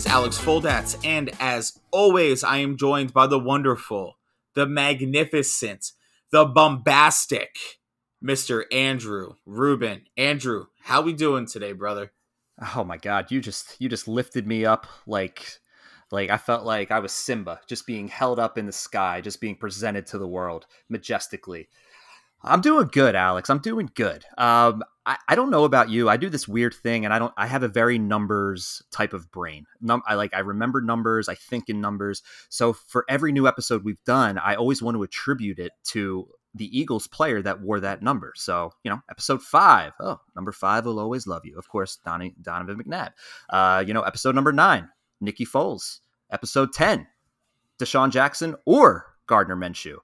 [0.00, 4.16] is Aleks Foldatz, and as always, I am joined by the wonderful,
[4.54, 5.92] the magnificent,
[6.32, 7.54] the bombastic
[8.24, 8.64] Mr.
[8.72, 10.06] Andrew Rubin.
[10.16, 12.12] Andrew, how we doing today, brother?
[12.74, 15.60] Oh my god, you just you just lifted me up like
[16.10, 19.38] like I felt like I was Simba, just being held up in the sky, just
[19.38, 21.68] being presented to the world majestically.
[22.42, 23.50] I'm doing good, Aleks.
[23.50, 24.24] I'm doing good.
[24.38, 26.08] Um, I, I don't know about you.
[26.08, 27.34] I do this weird thing, and I don't.
[27.36, 29.66] I have a very numbers type of brain.
[29.80, 30.34] Num- I like.
[30.34, 31.28] I remember numbers.
[31.28, 32.22] I think in numbers.
[32.48, 36.78] So for every new episode we've done, I always want to attribute it to the
[36.78, 38.32] Eagles player that wore that number.
[38.36, 41.56] So, you know, episode five, oh, number five will always love you.
[41.56, 43.12] Of course, Donnie, Donovan McNabb.
[43.48, 44.88] Uh, you know, episode number nine,
[45.20, 46.00] Nikki Foles.
[46.32, 47.06] Episode 10,
[47.78, 49.96] DeSean Jackson or Gardner Minshew.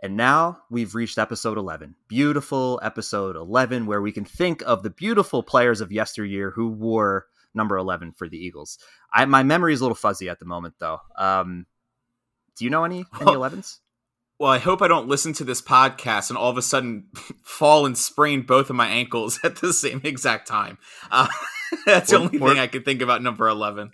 [0.00, 1.96] And now we've reached episode 11.
[2.06, 7.26] Beautiful episode 11, where we can think of the beautiful players of yesteryear who wore
[7.54, 8.78] number 11 for the Eagles.
[9.12, 10.98] I, my memory is a little fuzzy at the moment, though.
[11.16, 11.66] Um,
[12.56, 13.78] do you know any, any 11s?
[14.38, 17.08] Well, I hope I don't listen to this podcast and all of a sudden
[17.42, 20.78] fall and sprain both of my ankles at the same exact time.
[21.10, 21.26] Uh,
[21.86, 23.92] that's the only or, thing I can think about number 11.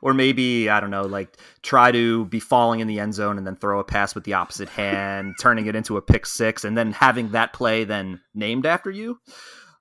[0.00, 3.44] or maybe, I don't know, like try to be falling in the end zone and
[3.44, 6.78] then throw a pass with the opposite hand, turning it into a pick six, and
[6.78, 9.18] then having that play then named after you.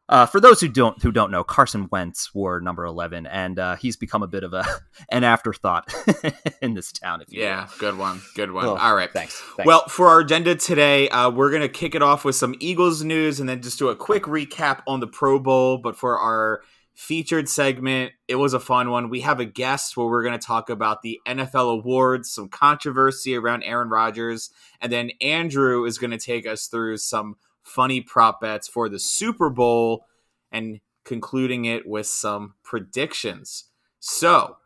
[0.07, 3.75] Uh, for those who don't who don't know, Carson Wentz wore number eleven, and uh,
[3.75, 4.63] he's become a bit of a
[5.11, 5.91] an afterthought
[6.61, 7.21] in this town.
[7.21, 7.71] If yeah, will.
[7.79, 8.67] good one, good one.
[8.67, 9.65] All right, thanks, thanks.
[9.65, 13.39] Well, for our agenda today, uh, we're gonna kick it off with some Eagles news,
[13.39, 15.79] and then just do a quick recap on the Pro Bowl.
[15.79, 16.61] But for our
[16.93, 19.09] featured segment, it was a fun one.
[19.09, 23.63] We have a guest where we're gonna talk about the NFL awards, some controversy around
[23.63, 28.87] Aaron Rodgers, and then Andrew is gonna take us through some funny prop bets for
[28.87, 30.05] the Super Bowl
[30.51, 33.65] and concluding it with some predictions.
[33.99, 34.57] So,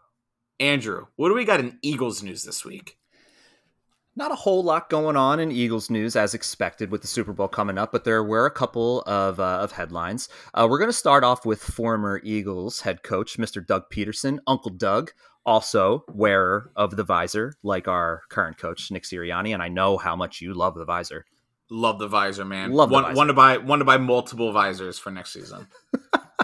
[0.60, 2.98] Andrew, what do we got in Eagles news this week?
[4.16, 7.48] Not a whole lot going on in Eagles news as expected with the Super Bowl
[7.48, 10.28] coming up, but there were a couple of, uh, of headlines.
[10.54, 13.66] Uh, we're going to start off with former Eagles head coach, Mr.
[13.66, 15.12] Doug Pederson, Uncle Doug,
[15.46, 19.54] also wearer of the visor, like our current coach, Nick Sirianni.
[19.54, 21.26] And I know how much you love the visor.
[21.70, 22.72] Love the visor, man.
[22.72, 23.16] Love one, visor.
[23.16, 25.68] one to buy one to buy multiple visors for next season.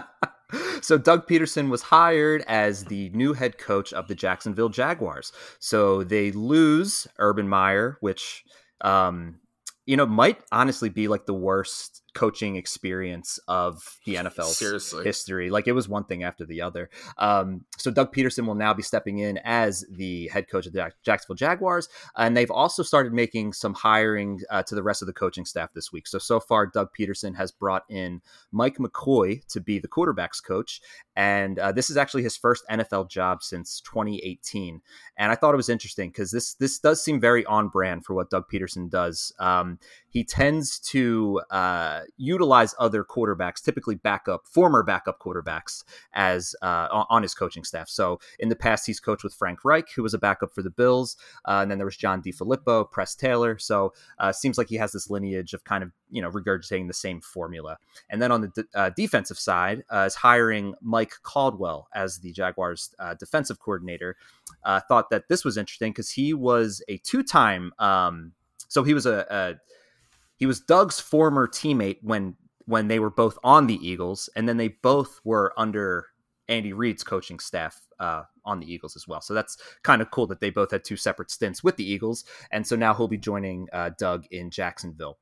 [0.82, 5.32] so Doug Pederson was hired as the new head coach of the Jacksonville Jaguars.
[5.58, 8.44] So they lose Urban Meyer, which
[8.82, 9.40] um,
[9.84, 15.04] you know might honestly be like the worst coaching experience of the NFL Seriously.
[15.04, 15.50] history.
[15.50, 16.88] Like it was one thing after the other.
[17.18, 20.90] Um, so Doug Pederson will now be stepping in as the head coach of the
[21.04, 25.12] Jacksonville Jaguars, and they've also started making some hiring uh, to the rest of the
[25.12, 26.06] coaching staff this week.
[26.06, 30.80] So so far, Doug Pederson has brought in Mike McCoy to be the quarterbacks coach,
[31.16, 34.80] and uh, this is actually his first NFL job since 2018.
[35.18, 38.14] And I thought it was interesting because this this does seem very on brand for
[38.14, 39.34] what Doug Pederson does.
[39.38, 39.78] Um,
[40.16, 45.84] he tends to uh, utilize other quarterbacks, typically backup, former backup quarterbacks,
[46.14, 47.86] as uh, on his coaching staff.
[47.90, 50.70] So in the past, he's coached with Frank Reich, who was a backup for the
[50.70, 53.58] Bills, uh, and then there was John DeFilippo, Press Taylor.
[53.58, 56.94] So uh, seems like he has this lineage of kind of you know regurgitating the
[56.94, 57.76] same formula.
[58.08, 62.32] And then on the de- uh, defensive side, uh, is hiring Mike Caldwell as the
[62.32, 64.16] Jaguars' defensive coordinator.
[64.88, 67.74] thought that this was interesting because he was a two-time.
[67.78, 68.32] Um,
[68.68, 69.54] so he was a, a
[70.36, 72.36] he was Doug's former teammate when
[72.66, 76.06] when they were both on the Eagles, and then they both were under
[76.48, 79.20] Andy Reid's coaching staff uh, on the Eagles as well.
[79.20, 82.24] So that's kind of cool that they both had two separate stints with the Eagles,
[82.50, 85.18] and so now he'll be joining uh, Doug in Jacksonville.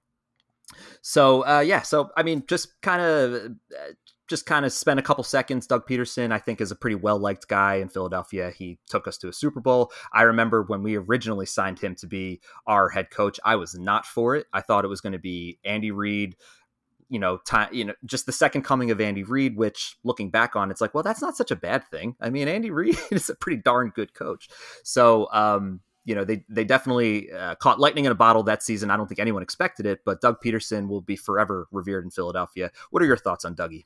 [1.03, 3.93] So uh, yeah, so I mean, just kind of uh,
[4.29, 5.67] just kind of spend a couple seconds.
[5.67, 8.51] Doug Pederson, I think, is a pretty well liked guy in Philadelphia.
[8.51, 9.93] He took us to a Super Bowl.
[10.13, 14.07] I remember when we originally signed him to be our head coach, I was not
[14.07, 14.47] for it.
[14.53, 16.37] I thought it was going to be Andy Reid.
[17.11, 17.69] You know, time.
[17.73, 19.57] You know, just the second coming of Andy Reid.
[19.57, 22.17] Which, looking back on, it's like, well, that's not such a bad thing.
[22.21, 24.49] I mean, Andy Reid is a pretty darn good coach.
[24.83, 28.91] So, um, you know, they they definitely uh, caught lightning in a bottle that season.
[28.91, 32.71] I don't think anyone expected it, but Doug Pederson will be forever revered in Philadelphia.
[32.91, 33.85] What are your thoughts on Dougie?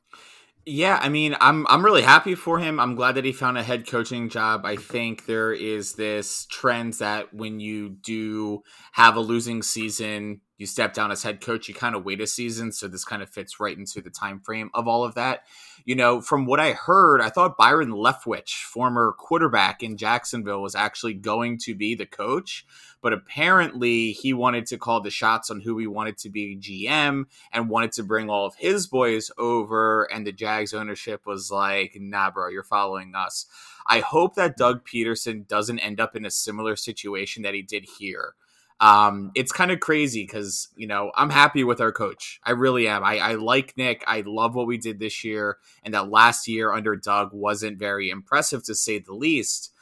[0.66, 2.78] Yeah, I mean, I'm I'm really happy for him.
[2.78, 4.66] I'm glad that he found a head coaching job.
[4.66, 8.62] I think there is this trend that when you do
[8.92, 12.26] have a losing season, you step down as head coach, you kind of wait a
[12.26, 12.72] season.
[12.72, 15.44] So this kind of fits right into the time frame of all of that.
[15.84, 20.74] You know, from what I heard, I thought Byron Leftwich, former quarterback in Jacksonville, was
[20.74, 22.66] actually going to be the coach.
[23.00, 27.26] But apparently he wanted to call the shots on who he wanted to be GM
[27.52, 30.10] and wanted to bring all of his boys over.
[30.12, 33.46] And the Jags ownership was like, nah, bro, you're following us.
[33.86, 37.86] I hope that Doug pederson doesn't end up in a similar situation that he did
[38.00, 38.34] here
[38.80, 42.40] um, it's kind of crazy because you know I'm happy with our coach.
[42.44, 43.02] I really am.
[43.02, 44.04] I, I like Nick.
[44.06, 48.08] I love what we did this year, and that last year under Doug wasn't very
[48.10, 49.72] impressive to say the least.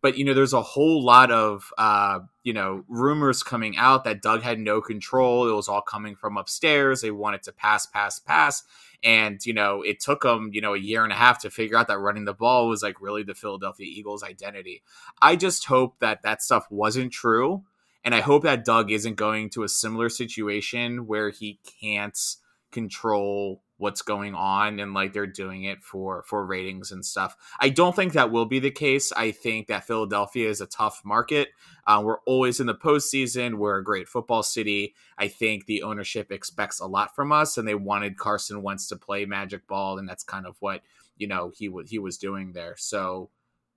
[0.00, 4.22] But you know, there's a whole lot of uh, you know rumors coming out that
[4.22, 5.48] Doug had no control.
[5.48, 7.02] It was all coming from upstairs.
[7.02, 8.62] They wanted to pass, pass, pass,
[9.04, 11.76] and you know it took them you know a year and a half to figure
[11.76, 14.82] out that running the ball was like really the Philadelphia Eagles' identity.
[15.20, 17.64] I just hope that that stuff wasn't true
[18.06, 22.16] and I hope that Doug isn't going to a similar situation where he can't
[22.70, 27.36] control what's going on and like they're doing it for for ratings and stuff.
[27.58, 29.12] I don't think that will be the case.
[29.12, 31.48] I think that Philadelphia is a tough market.
[31.84, 33.56] Uh, we're always in the postseason.
[33.56, 34.94] We're a great football city.
[35.18, 38.96] I think the ownership expects a lot from us, and they wanted Carson Wentz to
[38.96, 40.82] play magic ball, and that's kind of what
[41.16, 42.76] you know he was he was doing there.
[42.78, 43.30] So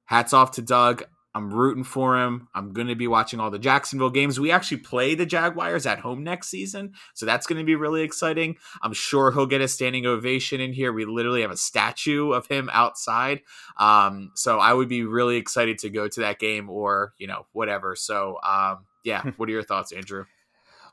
[0.06, 1.04] hats off to Doug.
[1.36, 2.48] I'm rooting for him.
[2.56, 4.40] I'm going to be watching all the Jacksonville games.
[4.40, 8.02] We actually play the Jaguars at home next season, so that's going to be really
[8.02, 8.56] exciting.
[8.82, 10.92] I'm sure he'll get a standing ovation in here.
[10.92, 13.42] We literally have a statue of him outside.
[13.78, 17.46] Um, so I would be really excited to go to that game or, you know,
[17.52, 17.96] whatever.
[17.96, 20.26] So, um, yeah, what are your thoughts, Andrew?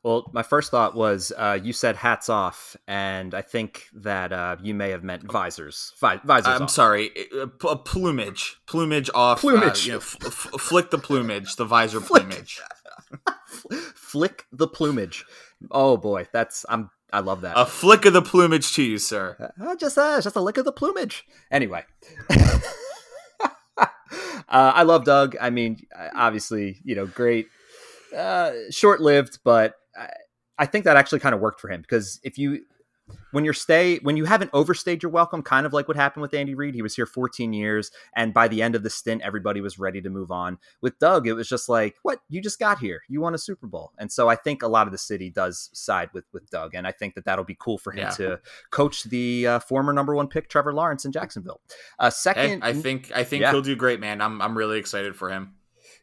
[0.03, 4.57] Well, my first thought was uh, you said hats off, and I think that uh,
[4.63, 5.93] you may have meant visors.
[6.01, 6.47] Vi- visors.
[6.47, 6.71] I'm off.
[6.71, 7.47] sorry, uh,
[7.77, 9.39] plumage, plumage off.
[9.39, 9.87] Uh, plumage.
[9.87, 12.25] you know, f- f- flick the plumage, the visor flick.
[12.29, 12.61] plumage.
[13.95, 15.25] flick the plumage.
[15.71, 16.91] Oh boy, that's I'm.
[17.13, 17.55] I love that.
[17.57, 19.53] A flick of the plumage to you, sir.
[19.61, 21.25] Uh, just uh, just a lick of the plumage.
[21.51, 21.85] Anyway.
[24.49, 25.37] Uh, I love Doug.
[25.41, 25.81] I mean,
[26.15, 27.49] obviously, you know, great,
[28.17, 29.75] uh, short lived, but
[30.59, 32.65] I think that actually kind of worked for him because if you
[33.31, 36.35] when you're stay when you haven't overstayed your welcome, kind of like what happened with
[36.35, 36.75] Andy Reid.
[36.75, 40.01] He was here 14 years, and by the end of the stint, everybody was ready
[40.01, 40.59] to move on.
[40.81, 42.21] With Doug, it was just like, what?
[42.29, 43.03] You just got here.
[43.09, 45.71] You won a Super Bowl, and so I think a lot of the city does
[45.73, 48.11] side with with Doug, and I think that that'll be cool for him yeah.
[48.11, 51.61] to coach the uh, former number one pick Trevor Lawrence in Jacksonville.
[51.99, 53.51] Uh, second, hey, I think I think yeah.
[53.51, 54.21] he'll do great, man.
[54.21, 55.55] I'm I'm really excited for him.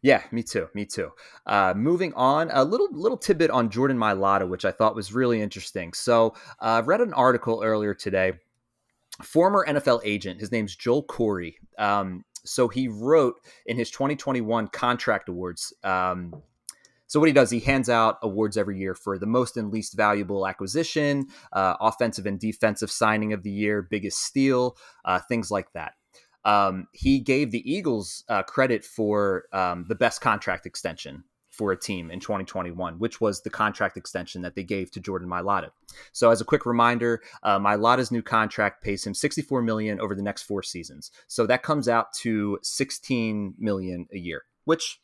[0.03, 0.67] Yeah, me too.
[0.73, 1.11] Me too.
[1.45, 5.41] Uh, moving on, a little little tidbit on Jordan Mailata, which I thought was really
[5.41, 5.93] interesting.
[5.93, 8.33] So, I uh, read an article earlier today.
[9.21, 11.53] Former NFL agent, his name's Joel Corry.
[11.77, 13.35] Um, so he wrote
[13.65, 15.71] in his 2021 contract awards.
[15.83, 16.41] Um,
[17.07, 19.95] so what he does, he hands out awards every year for the most and least
[19.95, 24.75] valuable acquisition, uh, offensive and defensive signing of the year, biggest steal,
[25.05, 25.93] uh, things like that
[26.45, 31.23] um, he gave the Eagles uh, credit for um, the best contract extension
[31.53, 35.29] for a team in 2021, which was the contract extension that they gave to Jordan
[35.29, 35.69] Mailata.
[36.11, 40.23] So, as a quick reminder, uh, Mailata's new contract pays him 64 million over the
[40.23, 41.11] next four seasons.
[41.27, 44.99] So that comes out to 16 million a year, which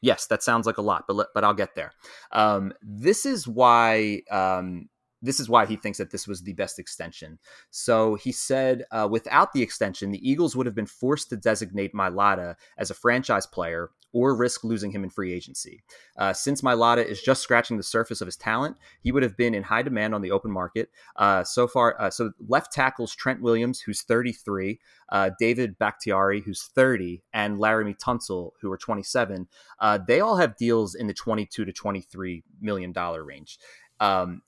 [0.00, 1.92] yes, that sounds like a lot, but but I'll get there.
[2.32, 4.88] Um, this is why um,
[5.22, 7.38] this is why he thinks that this was the best extension.
[7.70, 11.92] So he said, uh, without the extension, the Eagles would have been forced to designate
[11.92, 15.82] Mailata as a franchise player or risk losing him in free agency.
[16.16, 19.54] Uh, since Mailata is just scratching the surface of his talent, he would have been
[19.54, 20.90] in high demand on the open market.
[21.16, 26.64] Uh, so far, uh, so left tackles Trent Williams, who's 33, uh, David Bakhtiari, who's
[26.74, 29.48] 30, and Laremy Tunsil, who are 27.
[29.78, 33.58] Uh, they all have deals in the 22 to 23 million dollar range.
[34.00, 34.42] Um,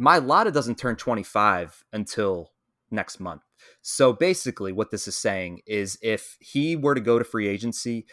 [0.00, 2.52] Mailata doesn't turn 25 until
[2.90, 3.42] next month.
[3.82, 8.06] So basically, what this is saying is if he were to go to free agency,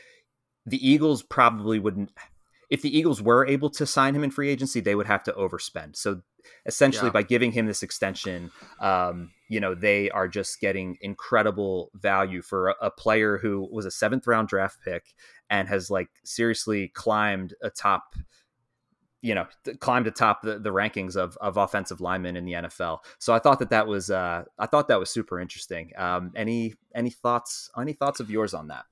[0.66, 2.12] the Eagles probably wouldn't.
[2.70, 5.32] If the Eagles were able to sign him in free agency, they would have to
[5.34, 5.96] overspend.
[5.96, 6.22] So
[6.66, 7.14] essentially, yeah.
[7.14, 12.70] by giving him this extension, um, you know, they are just getting incredible value for
[12.70, 15.14] a, a player who was a seventh round draft pick
[15.50, 18.16] and has like seriously climbed atop
[19.26, 19.48] you know
[19.80, 23.00] climbed atop the, the rankings of, of offensive linemen in the NFL.
[23.18, 25.92] So I thought that that was uh, I thought that was super interesting.
[25.98, 28.86] Um, any any thoughts any thoughts of yours on that?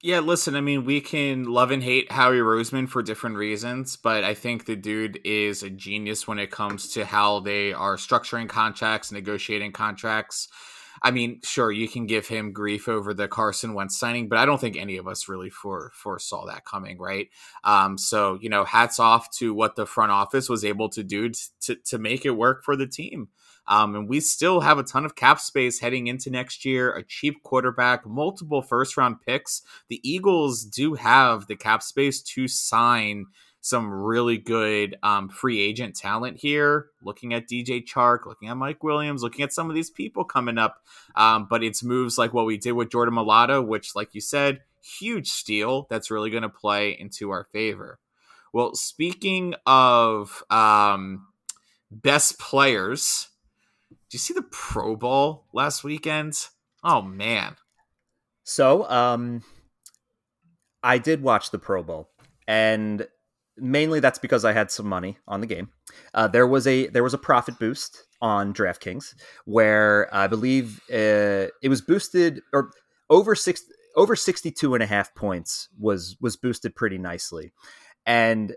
[0.00, 4.22] Yeah, listen, I mean, we can love and hate Howie Roseman for different reasons, but
[4.22, 8.48] I think the dude is a genius when it comes to how they are structuring
[8.48, 10.46] contracts, negotiating contracts.
[11.02, 14.46] I mean, sure, you can give him grief over the Carson Wentz signing, but I
[14.46, 17.28] don't think any of us really for, foresaw that coming, right?
[17.64, 21.28] Um, so, you know, hats off to what the front office was able to do
[21.28, 23.28] to, to, to make it work for the team.
[23.68, 27.04] Um, and we still have a ton of cap space heading into next year, a
[27.04, 29.62] cheap quarterback, multiple first round picks.
[29.88, 33.26] The Eagles do have the cap space to sign
[33.60, 36.86] some really good um, free agent talent here.
[37.02, 40.58] Looking at DJ Chark, looking at Mike Williams, looking at some of these people coming
[40.58, 40.82] up.
[41.16, 44.60] Um, but it's moves like what we did with Jordan Mailata, which, like you said,
[44.82, 47.98] huge steal that's really going to play into our favor.
[48.52, 51.28] Well, speaking of um,
[51.90, 53.28] best players,
[53.90, 56.34] do you see the Pro Bowl last weekend?
[56.82, 57.56] Oh man.
[58.44, 59.42] So, um
[60.82, 62.08] I did watch the Pro Bowl
[62.46, 63.06] and
[63.60, 65.70] mainly that's because I had some money on the game.
[66.14, 71.48] Uh, there was a there was a profit boost on DraftKings where I believe uh,
[71.62, 72.70] it was boosted or
[73.10, 73.62] over six
[73.96, 77.52] over 62 and a half points was was boosted pretty nicely.
[78.06, 78.54] And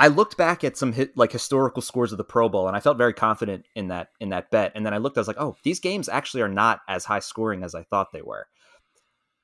[0.00, 2.80] I looked back at some hit, like historical scores of the Pro Bowl, and I
[2.80, 4.72] felt very confident in that in that bet.
[4.74, 7.18] And then I looked, I was like, oh, these games actually are not as high
[7.18, 8.46] scoring as I thought they were.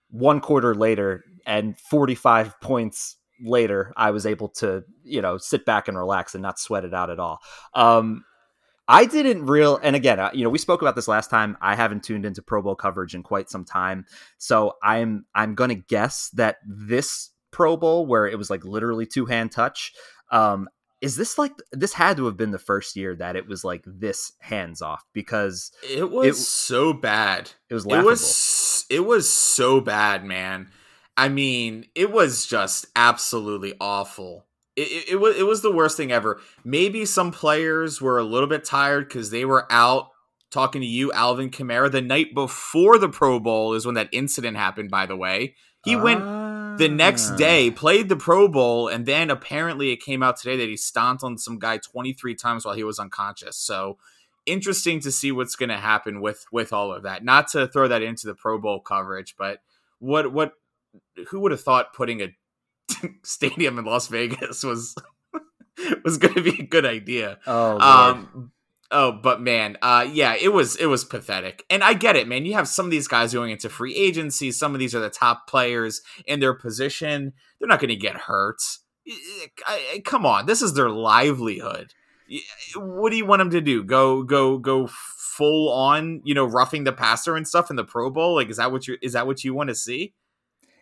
[0.09, 5.65] One quarter later, and forty five points later, I was able to you know sit
[5.65, 7.41] back and relax and not sweat it out at all.
[7.75, 8.25] Um,
[8.89, 11.57] I didn't real, and again, uh, you know, we spoke about this last time.
[11.61, 14.07] I haven't tuned into Pro Bowl coverage in quite some time,
[14.39, 19.27] so I'm I'm to guess that this Pro Bowl, where it was like literally two
[19.27, 19.93] hand touch,
[20.31, 20.69] um,
[21.01, 23.83] is this like this had to have been the first year that it was like
[23.87, 27.51] this hands off because it was it, so bad.
[27.69, 28.09] It was laughable.
[28.09, 30.69] it was it was so bad, man.
[31.17, 34.47] I mean, it was just absolutely awful.
[34.77, 36.41] It, it, it was it was the worst thing ever.
[36.65, 40.11] Maybe some players were a little bit tired because they were out
[40.51, 44.57] talking to you, Alvin Kamara, the night before the Pro Bowl is when that incident
[44.57, 44.91] happened.
[44.91, 45.55] By the way,
[45.85, 46.21] he went
[46.79, 47.37] the next ah.
[47.37, 51.23] day, played the Pro Bowl, and then apparently it came out today that he stomped
[51.23, 53.57] on some guy 23 times while he was unconscious.
[53.57, 53.99] So
[54.45, 57.25] interesting to see what's going to happen with with all of that.
[57.25, 59.61] Not to throw that into the Pro Bowl coverage, but
[59.99, 60.53] what what
[61.29, 62.29] who would have thought putting a
[63.25, 64.95] stadium in Las Vegas was
[66.05, 67.39] was going to be a good idea.
[67.47, 68.53] Oh, um,
[68.91, 72.47] Oh, but man, uh, yeah, it was it was pathetic, and I get it, man.
[72.47, 74.53] You have some of these guys going into free agency.
[74.53, 77.33] Some of these are the top players in their position.
[77.59, 78.61] They're not going to get hurt.
[79.67, 81.95] I, come on, this is their livelihood.
[82.77, 83.83] What do you want them to do?
[83.83, 84.89] Go go go
[85.37, 88.37] full on, you know, roughing the passer and stuff in the Pro Bowl?
[88.37, 90.15] Like, is that what you is that what you want to see?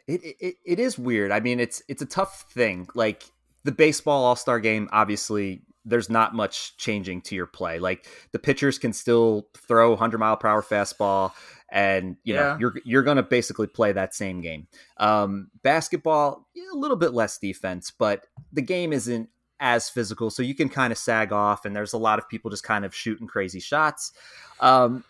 [0.06, 1.30] It, it it is weird.
[1.30, 2.88] I mean, it's it's a tough thing.
[2.94, 3.25] Like
[3.64, 7.78] the baseball All Star game, obviously there's not much changing to your play.
[7.78, 11.32] Like the pitchers can still throw 100 mile per hour fastball,
[11.70, 12.40] and you yeah.
[12.40, 14.66] know you're you're going to basically play that same game.
[14.96, 19.28] Um, basketball, a little bit less defense, but the game isn't
[19.61, 22.50] as physical, so you can kind of sag off, and there's a lot of people
[22.50, 24.12] just kind of shooting crazy shots.
[24.61, 25.04] Um,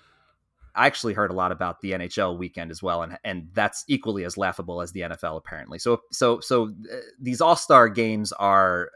[0.74, 4.24] I actually heard a lot about the NHL weekend as well, and and that's equally
[4.24, 5.78] as laughable as the NFL apparently.
[5.78, 8.90] So so so uh, these All Star games are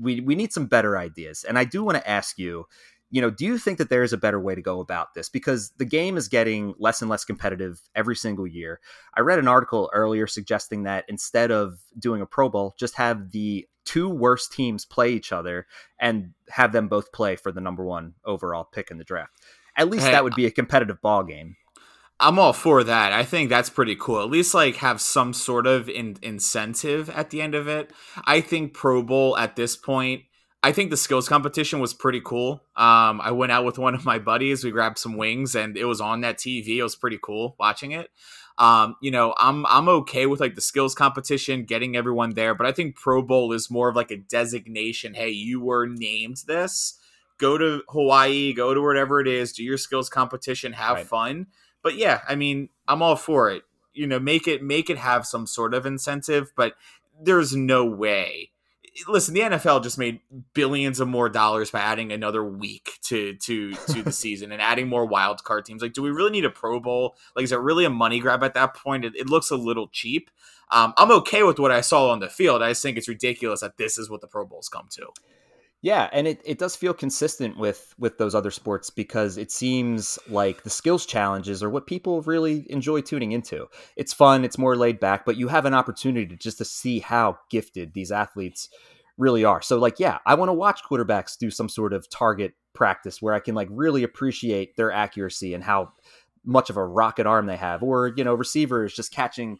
[0.00, 2.66] we we need some better ideas, and I do want to ask you.
[3.10, 5.28] You know, do you think that there is a better way to go about this?
[5.28, 8.80] Because the game is getting less and less competitive every single year.
[9.16, 13.30] I read an article earlier suggesting that instead of doing a Pro Bowl, just have
[13.30, 15.66] the two worst teams play each other
[16.00, 19.32] and have them both play for the number one overall pick in the draft.
[19.76, 21.56] At least hey, that would be a competitive ball game.
[22.20, 23.12] I'm all for that.
[23.12, 24.22] I think that's pretty cool.
[24.22, 27.92] At least like have some sort of in- incentive at the end of it.
[28.24, 30.22] I think Pro Bowl at this point,
[30.62, 32.62] I think the skills competition was pretty cool.
[32.76, 34.64] Um, I went out with one of my buddies.
[34.64, 36.76] We grabbed some wings, and it was on that TV.
[36.78, 38.10] It was pretty cool watching it.
[38.56, 42.66] Um, you know, I'm I'm okay with like the skills competition, getting everyone there, but
[42.66, 45.14] I think Pro Bowl is more of like a designation.
[45.14, 46.98] Hey, you were named this
[47.38, 51.06] go to Hawaii, go to whatever it is, do your skills competition, have right.
[51.06, 51.46] fun.
[51.82, 53.62] But yeah, I mean, I'm all for it.
[53.92, 56.74] You know, make it make it have some sort of incentive, but
[57.20, 58.50] there's no way.
[59.08, 60.20] Listen, the NFL just made
[60.52, 64.88] billions of more dollars by adding another week to to to the season and adding
[64.88, 65.82] more wild card teams.
[65.82, 67.16] Like, do we really need a Pro Bowl?
[67.36, 69.04] Like, is it really a money grab at that point?
[69.04, 70.30] It, it looks a little cheap.
[70.70, 72.62] Um, I'm okay with what I saw on the field.
[72.62, 75.08] I just think it's ridiculous that this is what the Pro Bowls come to.
[75.84, 80.18] Yeah, and it, it does feel consistent with with those other sports because it seems
[80.30, 83.66] like the skills challenges are what people really enjoy tuning into.
[83.94, 87.00] It's fun, it's more laid back, but you have an opportunity to just to see
[87.00, 88.70] how gifted these athletes
[89.18, 89.60] really are.
[89.60, 93.34] So like, yeah, I want to watch quarterbacks do some sort of target practice where
[93.34, 95.92] I can like really appreciate their accuracy and how
[96.46, 99.58] much of a rocket arm they have, or you know, receivers just catching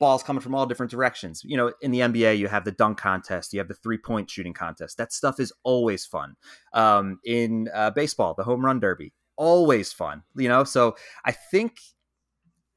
[0.00, 1.42] balls coming from all different directions.
[1.44, 4.28] You know, in the NBA, you have the dunk contest, you have the three point
[4.28, 4.96] shooting contest.
[4.96, 6.34] That stuff is always fun.
[6.72, 10.22] Um, in uh, baseball, the home run derby, always fun.
[10.34, 11.78] You know, so I think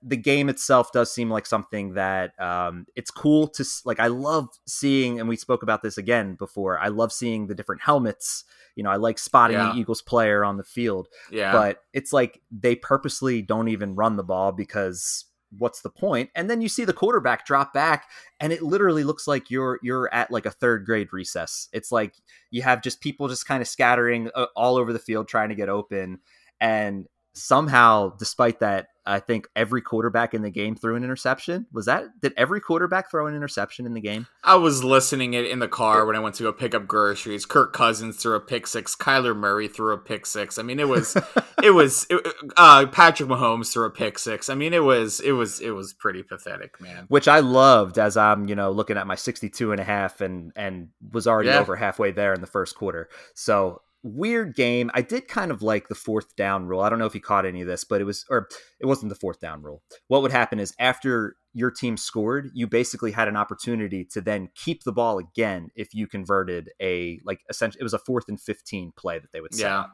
[0.06, 4.00] the game itself does seem like something that um, it's cool to like.
[4.00, 6.78] I love seeing, and we spoke about this again before.
[6.78, 8.44] I love seeing the different helmets.
[8.76, 9.72] You know, I like spotting yeah.
[9.72, 11.08] the Eagles player on the field.
[11.32, 15.26] Yeah, but it's like they purposely don't even run the ball because
[15.58, 16.30] what's the point?
[16.36, 20.14] And then you see the quarterback drop back, and it literally looks like you're you're
[20.14, 21.70] at like a third grade recess.
[21.74, 22.16] It's like
[22.52, 25.56] you have just people just kind of scattering uh, all over the field trying to
[25.56, 26.20] get open,
[26.60, 31.68] and somehow, despite that, I think every quarterback in the game threw an interception.
[31.74, 34.28] Was that did every quarterback throw an interception in the game?
[34.44, 37.46] I was listening it in the car when I went to go pick up groceries.
[37.46, 38.96] Kirk Cousins threw a pick six.
[38.96, 40.58] Kyler Murray threw a pick six.
[40.58, 41.18] I mean, it was
[41.64, 42.26] it was it,
[42.56, 44.48] uh, Patrick Mahomes threw a pick six.
[44.48, 47.06] I mean, it was it was it was pretty pathetic, man.
[47.10, 50.54] Which I loved as I'm you know looking at my 62 and a half and
[50.56, 51.60] and was already yeah.
[51.60, 53.10] over halfway there in the first quarter.
[53.34, 54.92] So weird game.
[54.94, 56.82] I did kind of like the fourth down rule.
[56.82, 59.10] I don't know if you caught any of this, but it was, or it wasn't
[59.10, 59.82] the fourth down rule.
[60.08, 64.50] What would happen is after your team scored, you basically had an opportunity to then
[64.56, 68.40] keep the ball again if you converted a, like, essentially, it was a fourth and
[68.40, 69.68] 15 play that they would set.
[69.68, 69.86] Yeah.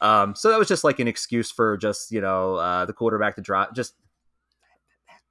[0.00, 3.36] Um, so that was just like an excuse for just, you know, uh, the quarterback
[3.36, 3.94] to drop, just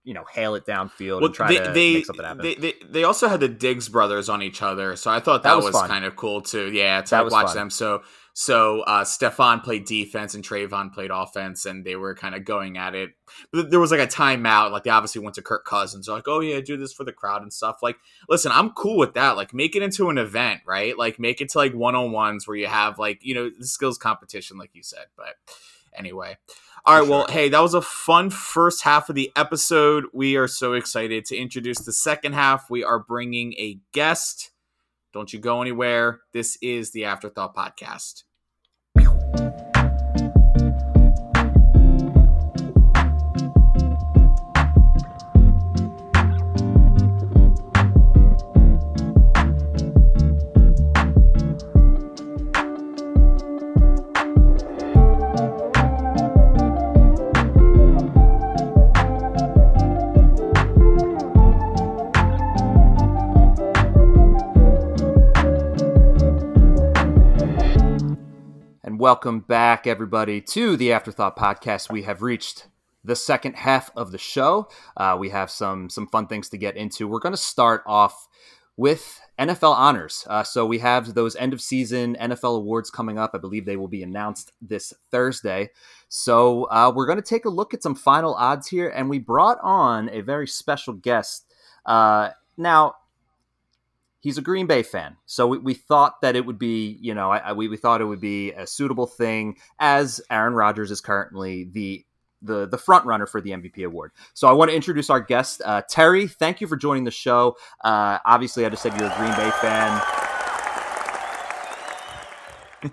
[0.06, 2.44] you know hail it downfield well, and try they, to they, make something happen.
[2.44, 5.56] They, they, they also had the Diggs brothers on each other, so I thought that,
[5.56, 6.72] that was, was kind of cool too.
[6.72, 7.56] Yeah, to that watch fun.
[7.56, 7.70] them.
[7.70, 8.04] So
[8.38, 12.78] so uh, Stefon played defense and Trevon played offense, and they were kind of going
[12.78, 13.12] at it.
[13.54, 14.72] But there was like a timeout.
[14.72, 16.06] Like they obviously went to Kirk Cousins.
[16.06, 17.78] They're like, oh yeah, do this for the crowd and stuff.
[17.82, 17.96] Like,
[18.28, 19.38] listen, I'm cool with that.
[19.38, 20.98] Like, make it into an event, right?
[20.98, 23.66] Like, make it to like one on ones where you have like you know the
[23.66, 25.06] skills competition, like you said.
[25.16, 25.36] But
[25.98, 26.38] anyway.
[26.86, 30.06] All right, well, hey, that was a fun first half of the episode.
[30.14, 32.70] We are so excited to introduce the second half.
[32.70, 34.52] We are bringing a guest.
[35.12, 36.22] Don't you go anywhere.
[36.32, 38.24] This is the Afterthought Podcast.
[69.06, 71.92] Welcome back, everybody, to the Afterthought Podcast.
[71.92, 72.66] We have reached
[73.04, 74.68] the second half of the show.
[74.98, 77.08] Uh, we have some some fun things to get into.
[77.08, 78.28] We're going to start off
[78.78, 80.26] with NFL honors.
[80.28, 83.30] Uh, so we have those end of season NFL awards coming up.
[83.36, 85.70] I believe they will be announced this Thursday.
[86.10, 89.20] So uh, we're going to take a look at some final odds here, and we
[89.20, 91.46] brought on a very special guest.
[91.86, 92.96] Uh, now,
[94.26, 95.16] he's a Green Bay fan.
[95.28, 98.02] So we, we thought that it would be, you know, I, I, we, we thought
[98.02, 102.04] it would be a suitable thing as Aaron Rodgers is currently the
[102.42, 104.12] the the front runner for the MVP award.
[104.34, 106.28] So I want to introduce our guest, uh, Terry.
[106.28, 107.56] Thank you for joining the show.
[107.84, 110.02] Uh, obviously, I just said you're a Green Bay fan.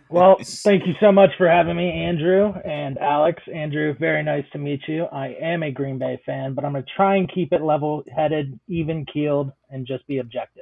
[0.10, 3.40] well, thank you so much for having me, Andrew and Aleks.
[3.52, 5.04] Andrew, very nice to meet you.
[5.04, 8.04] I am a Green Bay fan, but I'm going to try and keep it level
[8.14, 10.61] headed, even keeled, and just be objective.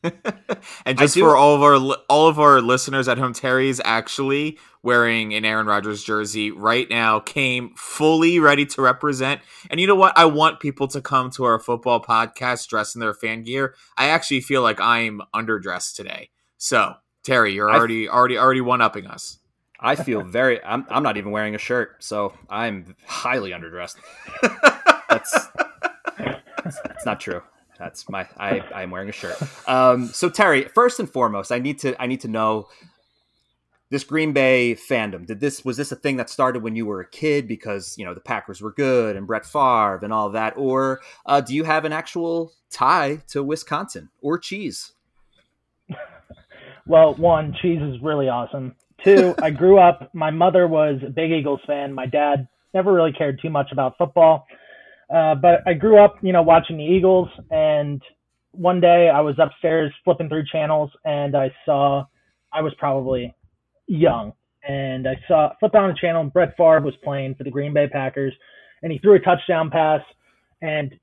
[0.86, 5.34] and just for all of our all of our listeners at home, Terry's actually wearing
[5.34, 7.18] an Aaron Rodgers jersey right now.
[7.18, 9.40] Came fully ready to represent.
[9.70, 10.16] And you know what?
[10.16, 13.74] I want people to come to our football podcast dressed in their fan gear.
[13.96, 16.30] I actually feel like I'm underdressed today.
[16.58, 19.38] So Terry, you're already already already one upping us.
[19.80, 20.62] I feel very.
[20.64, 20.86] I'm.
[20.90, 23.96] I'm not even wearing a shirt, so I'm highly underdressed.
[25.08, 25.32] that's,
[26.58, 27.42] that's, that's not true.
[27.78, 29.36] That's my I I'm wearing a shirt.
[29.68, 32.68] Um, so Terry, first and foremost, I need to I need to know
[33.90, 35.26] this Green Bay fandom.
[35.26, 38.04] Did this was this a thing that started when you were a kid because you
[38.04, 41.64] know the Packers were good and Brett Favre and all that, or uh, do you
[41.64, 44.92] have an actual tie to Wisconsin or cheese?
[46.88, 48.74] Well, one, cheese is really awesome.
[49.04, 50.08] Two, I grew up.
[50.14, 51.92] My mother was a big Eagles fan.
[51.92, 54.46] My dad never really cared too much about football.
[55.12, 58.02] Uh, but I grew up, you know, watching the Eagles, and
[58.52, 62.04] one day I was upstairs flipping through channels, and I saw,
[62.52, 63.34] I was probably
[63.86, 64.32] young,
[64.68, 67.88] and I saw flipped on a channel, Brett Favre was playing for the Green Bay
[67.88, 68.34] Packers,
[68.82, 70.02] and he threw a touchdown pass,
[70.60, 70.94] and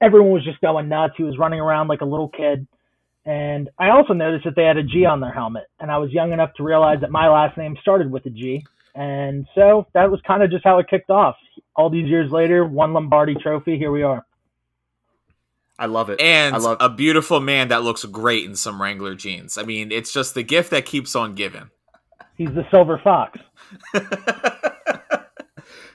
[0.00, 1.14] everyone was just going nuts.
[1.16, 2.66] He was running around like a little kid,
[3.24, 6.10] And I also noticed that they had a G on their helmet, and I was
[6.10, 8.64] young enough to realize that my last name started with a G.
[8.94, 11.36] And so that was kind of just how it kicked off.
[11.76, 14.26] All these years later, one Lombardi trophy, here we are.
[15.78, 16.20] I love it.
[16.20, 19.56] And I love a beautiful man that looks great in some Wrangler jeans.
[19.56, 21.70] I mean, it's just the gift that keeps on giving.
[22.36, 23.38] He's the silver fox.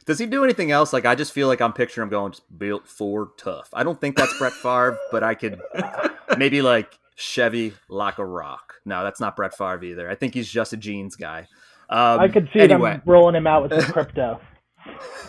[0.05, 0.93] Does he do anything else?
[0.93, 3.69] Like I just feel like I'm picturing him going just built for tough.
[3.73, 5.59] I don't think that's Brett Favre, but I could
[6.37, 8.75] maybe like Chevy like a rock.
[8.85, 10.09] No, that's not Brett Favre either.
[10.09, 11.47] I think he's just a jeans guy.
[11.89, 12.93] Um, I could see anyway.
[12.93, 14.41] them rolling him out with some crypto.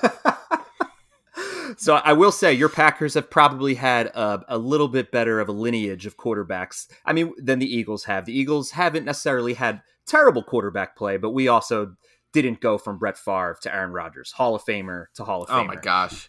[1.77, 5.49] so I will say your Packers have probably had a, a, little bit better of
[5.49, 6.89] a lineage of quarterbacks.
[7.05, 8.25] I mean, than the Eagles have.
[8.25, 11.95] The Eagles haven't necessarily had terrible quarterback play, but we also
[12.33, 15.63] didn't go from Brett Favre to Aaron Rodgers, Hall of Famer to Hall of Famer.
[15.63, 16.29] Oh my gosh.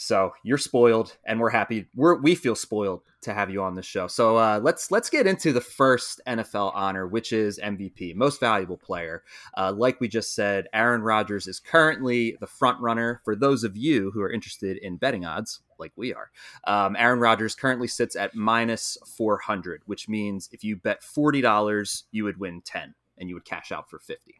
[0.00, 1.86] So you're spoiled, and we're happy.
[1.92, 4.06] We're we feel spoiled to have you on the show.
[4.06, 8.76] So uh, let's let's get into the first NFL honor, which is MVP, Most Valuable
[8.76, 9.24] Player.
[9.56, 13.20] Uh, like we just said, Aaron Rodgers is currently the front runner.
[13.24, 16.30] For those of you who are interested in betting odds, like we are,
[16.68, 21.40] um, Aaron Rodgers currently sits at minus four hundred, which means if you bet forty
[21.40, 24.36] dollars, you would win ten, and you would cash out for fifty.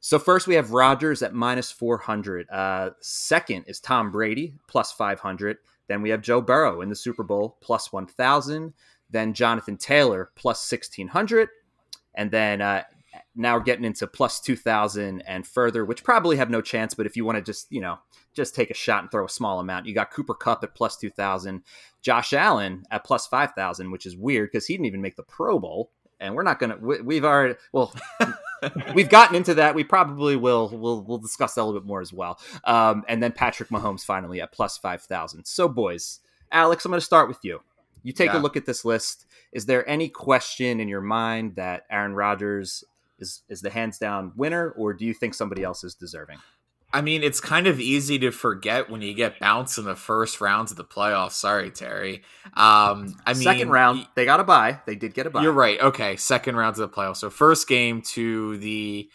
[0.00, 2.48] So first we have Rodgers at minus 400.
[2.50, 5.58] Uh, second is Tom Brady plus 500.
[5.88, 8.74] Then we have Joe Burrow in the Super Bowl plus 1,000.
[9.10, 11.48] Then Jonathan Taylor plus 1,600.
[12.14, 12.84] And then uh,
[13.34, 16.94] now we're getting into plus 2,000 and further, which probably have no chance.
[16.94, 17.98] But if you want to just, you know,
[18.34, 20.96] just take a shot and throw a small amount, you got Cooper Kupp at plus
[20.96, 21.62] 2,000.
[22.02, 25.58] Josh Allen at plus 5,000, which is weird because he didn't even make the Pro
[25.58, 25.90] Bowl.
[26.20, 27.94] And we're not to, we, we've already, well,
[28.94, 29.74] we've gotten into that.
[29.74, 30.68] We probably will.
[30.68, 32.38] We'll we'll discuss that a little bit more as well.
[32.64, 35.44] Um, and then Patrick Mahomes finally at plus five thousand.
[35.46, 36.20] So, boys,
[36.52, 37.60] Aleks, I'm going to start with you.
[38.02, 38.38] You take yeah.
[38.38, 39.26] a look at this list.
[39.52, 42.84] Is there any question in your mind that Aaron Rodgers
[43.18, 46.38] is is the hands down winner, or do you think somebody else is deserving?
[46.92, 50.40] I mean, it's kind of easy to forget when you get bounced in the first
[50.40, 51.32] rounds of the playoffs.
[51.32, 52.22] Sorry, Terry.
[52.54, 54.80] Um, I mean, second round they got a bye.
[54.86, 55.42] They did get a bye.
[55.42, 55.78] You're right.
[55.80, 57.18] Okay, second rounds of the playoffs.
[57.18, 59.10] So first game to the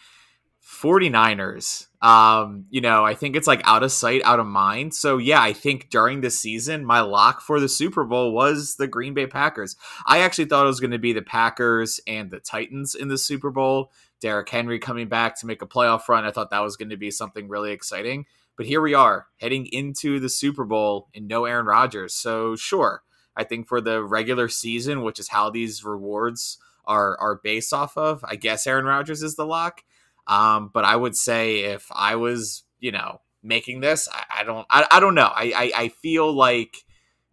[0.64, 1.86] 49ers.
[2.00, 4.94] Um, you know, I think it's like out of sight, out of mind.
[4.94, 8.86] So yeah, I think during the season, my lock for the Super Bowl was the
[8.86, 9.76] Green Bay Packers.
[10.06, 13.18] I actually thought it was going to be the Packers and the Titans in the
[13.18, 13.90] Super Bowl.
[14.20, 16.24] Derrick Henry coming back to make a playoff run.
[16.24, 18.26] I thought that was going to be something really exciting.
[18.56, 22.14] But here we are heading into the Super Bowl and no Aaron Rodgers.
[22.14, 23.02] So sure,
[23.36, 27.96] I think for the regular season, which is how these rewards are are based off
[27.96, 29.82] of, I guess Aaron Rodgers is the lock.
[30.26, 34.66] Um, but I would say if I was, you know, making this, I, I don't,
[34.70, 35.30] I, I don't know.
[35.34, 36.84] I, I, I feel like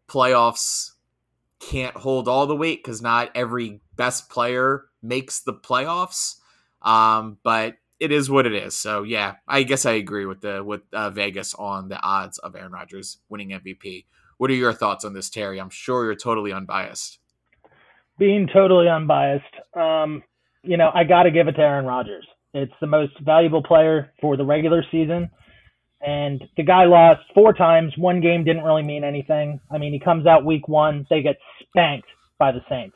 [0.09, 0.91] playoffs
[1.59, 6.35] can't hold all the weight because not every best player makes the playoffs.
[6.81, 8.75] Um, but it is what it is.
[8.75, 12.55] So yeah, I guess I agree with the with uh, Vegas on the odds of
[12.55, 14.05] Aaron Rodgers winning MVP.
[14.37, 15.59] What are your thoughts on this, Terry?
[15.59, 17.19] I'm sure you're totally unbiased.
[18.17, 19.43] Being totally unbiased,
[19.75, 20.23] um,
[20.63, 22.25] you know, I got to give it to Aaron Rodgers.
[22.53, 25.29] It's the most valuable player for the regular season.
[26.01, 27.93] And the guy lost four times.
[27.97, 29.59] One game didn't really mean anything.
[29.71, 31.37] I mean, he comes out week one, they get
[31.69, 32.07] spanked
[32.39, 32.95] by the Saints.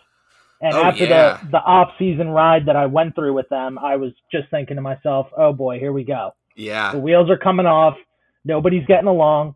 [0.62, 1.40] And oh, after yeah.
[1.44, 4.76] the the off season ride that I went through with them, I was just thinking
[4.76, 6.94] to myself, "Oh boy, here we go." Yeah.
[6.94, 7.96] The wheels are coming off.
[8.46, 9.56] Nobody's getting along.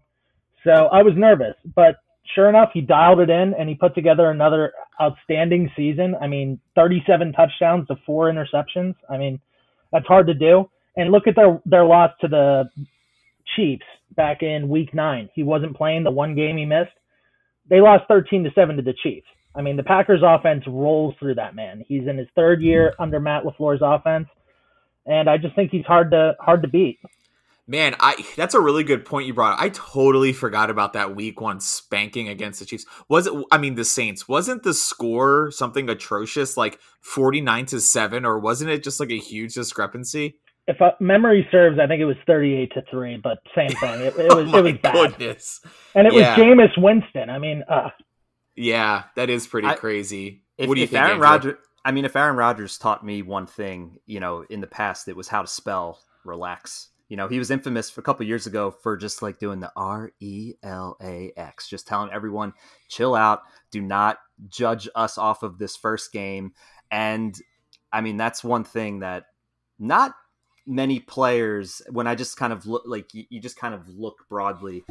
[0.63, 1.97] So I was nervous, but
[2.35, 6.15] sure enough, he dialed it in and he put together another outstanding season.
[6.21, 8.95] I mean, 37 touchdowns to four interceptions.
[9.09, 9.39] I mean,
[9.91, 10.69] that's hard to do.
[10.97, 12.69] And look at their their loss to the
[13.55, 13.85] Chiefs
[14.15, 15.29] back in Week Nine.
[15.33, 16.91] He wasn't playing the one game he missed.
[17.69, 19.27] They lost 13 to seven to the Chiefs.
[19.55, 21.83] I mean, the Packers offense rolls through that man.
[21.87, 24.27] He's in his third year under Matt LaFleur's offense,
[25.05, 26.99] and I just think he's hard to hard to beat.
[27.69, 29.53] Man, I that's a really good point you brought.
[29.53, 29.61] Up.
[29.61, 32.87] I totally forgot about that week one spanking against the Chiefs.
[33.09, 38.25] Was it I mean the Saints, wasn't the score something atrocious like 49 to 7
[38.25, 40.39] or wasn't it just like a huge discrepancy?
[40.67, 44.01] If uh, memory serves, I think it was 38 to 3, but same thing.
[44.01, 44.93] It, it was oh it was bad.
[44.93, 45.61] Goodness.
[45.93, 46.35] And it yeah.
[46.35, 47.29] was Jameis Winston.
[47.29, 47.89] I mean, uh,
[48.59, 50.43] yeah, that is pretty I, crazy.
[50.57, 53.21] If, what do you if think, Aaron Rodgers I mean, if Aaron Rodgers taught me
[53.21, 57.27] one thing, you know, in the past, it was how to spell relax you know,
[57.27, 60.53] he was infamous for a couple years ago for just like doing the R E
[60.61, 62.53] L A X, just telling everyone,
[62.87, 63.41] chill out,
[63.71, 66.53] do not judge us off of this first game.
[66.91, 67.35] And
[67.91, 69.25] I mean, that's one thing that
[69.79, 70.13] not
[70.67, 74.25] many players, when I just kind of look like you, you just kind of look
[74.29, 74.83] broadly,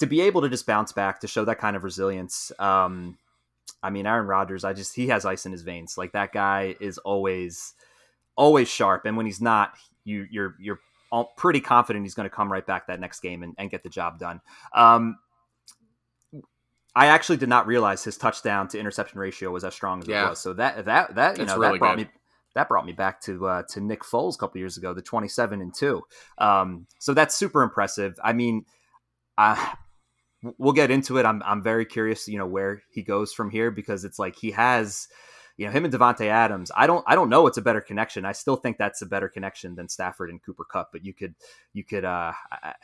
[0.00, 2.50] to be able to just bounce back, to show that kind of resilience.
[2.58, 3.18] Um,
[3.82, 5.96] I mean, Aaron Rodgers, I just he has ice in his veins.
[5.96, 7.74] Like that guy is always
[8.36, 10.80] always sharp, and when he's not, you you're you're
[11.36, 13.88] pretty confident he's going to come right back that next game and, and get the
[13.88, 14.40] job done.
[14.74, 15.18] Um,
[16.94, 20.26] I actually did not realize his touchdown to interception ratio was as strong as yeah.
[20.26, 20.40] it was.
[20.40, 22.06] So that that that you know really that brought good.
[22.06, 22.12] me
[22.54, 25.28] that brought me back to uh, to Nick Foles a couple years ago, the twenty
[25.28, 26.02] seven and two.
[26.38, 28.18] Um, so that's super impressive.
[28.24, 28.64] I mean,
[29.38, 29.74] uh,
[30.58, 31.26] we'll get into it.
[31.26, 34.50] I'm I'm very curious, you know, where he goes from here because it's like he
[34.52, 35.08] has,
[35.56, 36.70] you know, him and Davante Adams.
[36.74, 37.46] I don't I don't know.
[37.46, 38.24] It's a better connection.
[38.24, 40.90] I still think that's a better connection than Stafford and Cooper Kupp.
[40.92, 41.34] But you could
[41.72, 42.74] you could uh, I,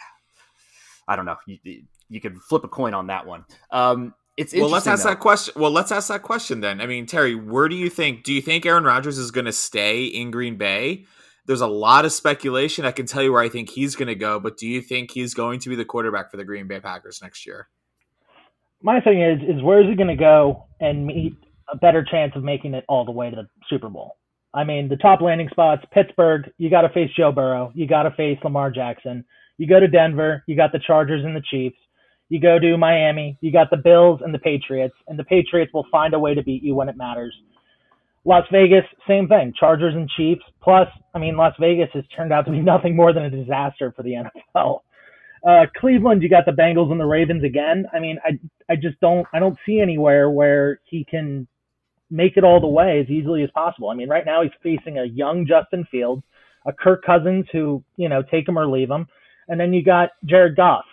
[1.08, 1.36] I don't know.
[1.46, 3.44] You, you could flip a coin on that one.
[3.70, 4.68] Um, it's well.
[4.68, 5.10] Let's ask though.
[5.10, 5.54] that question.
[5.56, 6.80] Well, let's ask that question then.
[6.80, 8.22] I mean, Terry, where do you think?
[8.22, 11.06] Do you think Aaron Rodgers is going to stay in Green Bay?
[11.46, 12.84] There's a lot of speculation.
[12.84, 15.12] I can tell you where I think he's going to go, but do you think
[15.12, 17.68] he's going to be the quarterback for the Green Bay Packers next year?
[18.82, 21.34] My thing is, is where is he going to go and meet
[21.72, 24.16] a better chance of making it all the way to the Super Bowl?
[24.54, 26.50] I mean, the top landing spots: Pittsburgh.
[26.58, 27.72] You got to face Joe Burrow.
[27.74, 29.24] You got to face Lamar Jackson.
[29.58, 30.42] You go to Denver.
[30.46, 31.76] You got the Chargers and the Chiefs.
[32.28, 35.86] You go to Miami, you got the Bills and the Patriots, and the Patriots will
[35.92, 37.34] find a way to beat you when it matters.
[38.26, 39.54] Las Vegas, same thing.
[39.58, 40.42] Chargers and Chiefs.
[40.60, 43.92] Plus, I mean, Las Vegas has turned out to be nothing more than a disaster
[43.96, 44.24] for the
[44.56, 44.80] NFL.
[45.46, 47.86] Uh, Cleveland, you got the Bengals and the Ravens again.
[47.94, 51.46] I mean, I I just don't I don't see anywhere where he can
[52.10, 53.90] make it all the way as easily as possible.
[53.90, 56.24] I mean, right now he's facing a young Justin Fields,
[56.66, 59.06] a Kirk Cousins who you know take him or leave him,
[59.46, 60.84] and then you got Jared Goff,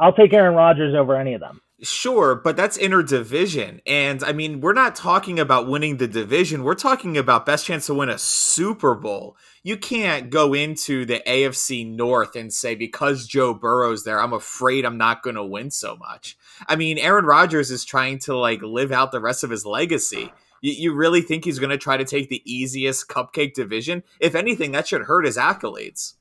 [0.00, 1.60] I'll take Aaron Rodgers over any of them.
[1.80, 3.80] Sure, but that's interdivision.
[3.86, 6.64] And I mean, we're not talking about winning the division.
[6.64, 9.36] We're talking about best chance to win a Super Bowl.
[9.62, 14.84] You can't go into the AFC North and say, because Joe Burrow's there, I'm afraid
[14.84, 16.36] I'm not going to win so much.
[16.66, 20.32] I mean, Aaron Rodgers is trying to like live out the rest of his legacy.
[20.60, 24.02] You, you really think he's going to try to take the easiest cupcake division?
[24.18, 26.14] If anything, that should hurt his accolades.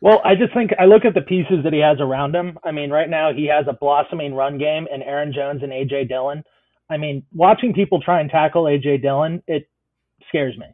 [0.00, 2.58] Well, I just think I look at the pieces that he has around him.
[2.64, 6.08] I mean, right now he has a blossoming run game and Aaron Jones and AJ
[6.08, 6.44] Dillon.
[6.88, 9.68] I mean, watching people try and tackle AJ Dillon, it
[10.28, 10.66] scares me.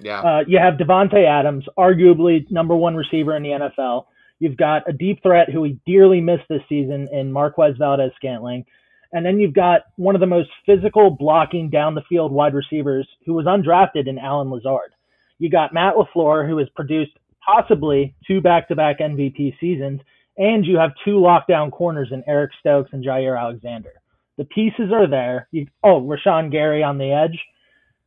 [0.00, 0.20] Yeah.
[0.20, 4.04] Uh, you have Davante Adams, arguably number one receiver in the NFL.
[4.38, 8.64] You've got a deep threat who we dearly missed this season in Marquez Valdes Scantling.
[9.12, 13.08] And then you've got one of the most physical blocking down the field wide receivers
[13.26, 14.92] who was undrafted in Allen Lazard.
[15.38, 17.12] You got Matt LaFleur, who has produced
[17.48, 20.00] possibly two back-to-back MVP seasons,
[20.36, 23.92] and you have two lockdown corners in Eric Stokes and Jaire Alexander.
[24.36, 25.48] The pieces are there.
[25.50, 27.38] You, oh, Rashan Gary on the edge.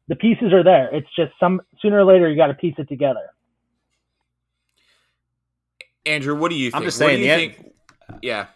[0.08, 0.90] The pieces are there.
[0.94, 3.32] It's just some sooner or later you got to piece it together.
[6.06, 6.76] Andrew, what do you think?
[6.76, 7.28] I'm just saying.
[7.28, 7.74] What do you think?
[8.22, 8.48] Yeah.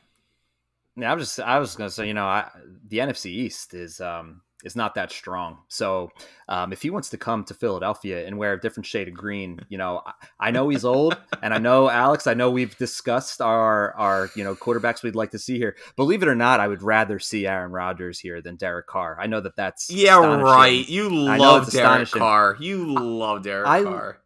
[0.97, 1.39] Yeah, I'm just.
[1.39, 2.07] I was gonna say.
[2.07, 2.49] You know, I,
[2.87, 4.01] the NFC East is.
[4.01, 5.59] um is not that strong.
[5.67, 6.11] So
[6.47, 9.59] um, if he wants to come to Philadelphia and wear a different shade of green,
[9.69, 10.13] you know, I,
[10.47, 12.27] I know he's old, and I know Aleks.
[12.27, 15.75] I know we've discussed our our you know quarterbacks we'd like to see here.
[15.95, 19.17] Believe it or not, I would rather see Aaron Rodgers here than Derek Carr.
[19.19, 20.87] I know that that's yeah right.
[20.87, 22.57] You love Derek Carr.
[22.59, 24.21] You love Derek I, Carr.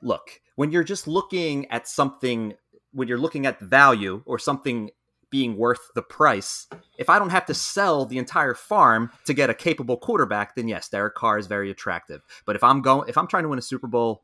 [0.00, 2.54] Look, when you're just looking at something,
[2.92, 4.90] when you're looking at the value or something
[5.32, 6.68] being worth the price.
[6.98, 10.68] If I don't have to sell the entire farm to get a capable quarterback, then
[10.68, 12.20] yes, Derek Carr is very attractive.
[12.46, 14.22] But if I'm going, if I'm trying to win a Super Bowl,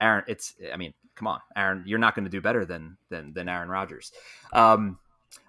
[0.00, 3.34] Aaron, it's, I mean, come on, Aaron, you're not going to do better than than
[3.34, 4.12] than Aaron Rodgers.
[4.52, 4.98] Um,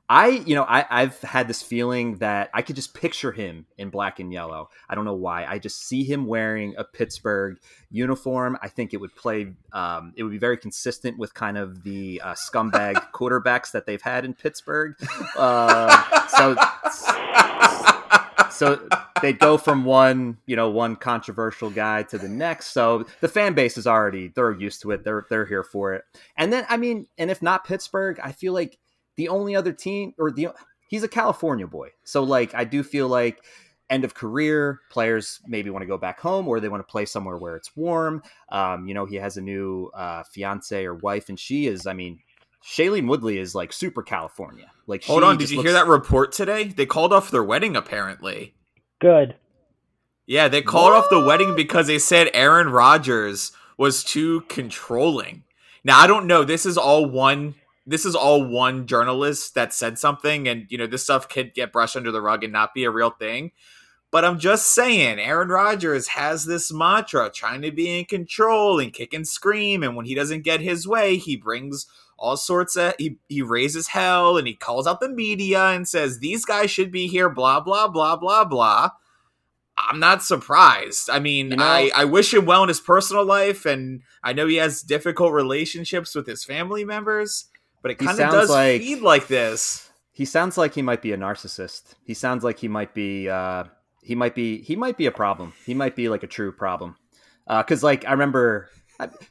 [0.07, 3.89] I, you know, I, I've had this feeling that I could just picture him in
[3.89, 4.69] black and yellow.
[4.87, 5.45] I don't know why.
[5.45, 7.57] I just see him wearing a Pittsburgh
[7.89, 8.55] uniform.
[8.61, 12.21] I think it would play, um, it would be very consistent with kind of the
[12.23, 14.95] uh, scumbag quarterbacks that they've had in Pittsburgh.
[15.35, 16.55] Uh, so,
[18.51, 18.87] so
[19.23, 22.67] they go from one, you know, one controversial guy to the next.
[22.67, 25.03] So the fan base is already, they're used to it.
[25.03, 26.03] They're, they're here for it.
[26.37, 28.77] And then, I mean, and if not Pittsburgh, I feel like
[29.17, 30.49] the only other team or the
[30.87, 31.89] he's a California boy.
[32.03, 33.43] So like I do feel like
[33.89, 37.05] end of career players maybe want to go back home or they want to play
[37.05, 38.23] somewhere where it's warm.
[38.49, 41.93] Um, you know, he has a new uh, fiance or wife, and she is, I
[41.93, 42.19] mean,
[42.63, 44.71] Shailene Woodley is like super California.
[44.87, 45.67] Like, hold on, did you looks...
[45.67, 46.65] hear that report today?
[46.65, 48.55] They called off their wedding apparently.
[48.99, 49.35] Good.
[50.25, 51.03] Yeah, they called what?
[51.03, 55.43] off the wedding because they said Aaron Rodgers was too controlling.
[55.83, 56.43] Now I don't know.
[56.43, 57.53] This is all one
[57.85, 61.71] this is all one journalist that said something and you know this stuff could get
[61.71, 63.51] brushed under the rug and not be a real thing.
[64.11, 68.93] But i'm just saying aaron rodgers has this mantra trying to be in control and
[68.93, 71.85] kick and scream and when he doesn't get his way he brings
[72.17, 76.19] all sorts of he, he raises hell and he calls out the media and says
[76.19, 78.91] these guys should be here blah blah blah blah blah.
[79.77, 81.09] I'm not surprised.
[81.09, 84.31] I mean You know- i i wish him well in his personal life and i
[84.31, 87.45] know he has difficult relationships with his family members
[87.85, 91.11] but it kind of does like- feed like this He sounds like he might be
[91.11, 91.93] a narcissist.
[92.03, 93.29] He sounds like he might be.
[93.29, 93.65] Uh,
[94.01, 94.63] he might be.
[94.63, 95.53] He might be a problem.
[95.67, 96.95] He might be like a true problem.
[97.47, 98.69] Because like I remember.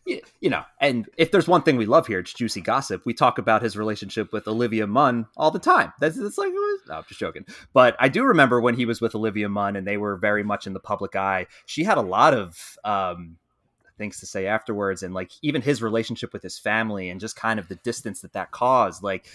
[0.04, 3.02] You you know, and if there's one thing we love here, it's juicy gossip.
[3.06, 5.92] We talk about his relationship with Olivia Munn all the time.
[5.98, 7.46] That's, that's like, no, I'm just joking.
[7.72, 10.66] But I do remember when he was with Olivia Munn and they were very much
[10.66, 11.46] in the public eye.
[11.64, 13.38] She had a lot of um,
[13.96, 17.58] things to say afterwards, and like even his relationship with his family and just kind
[17.58, 19.02] of the distance that that caused.
[19.02, 19.26] Like,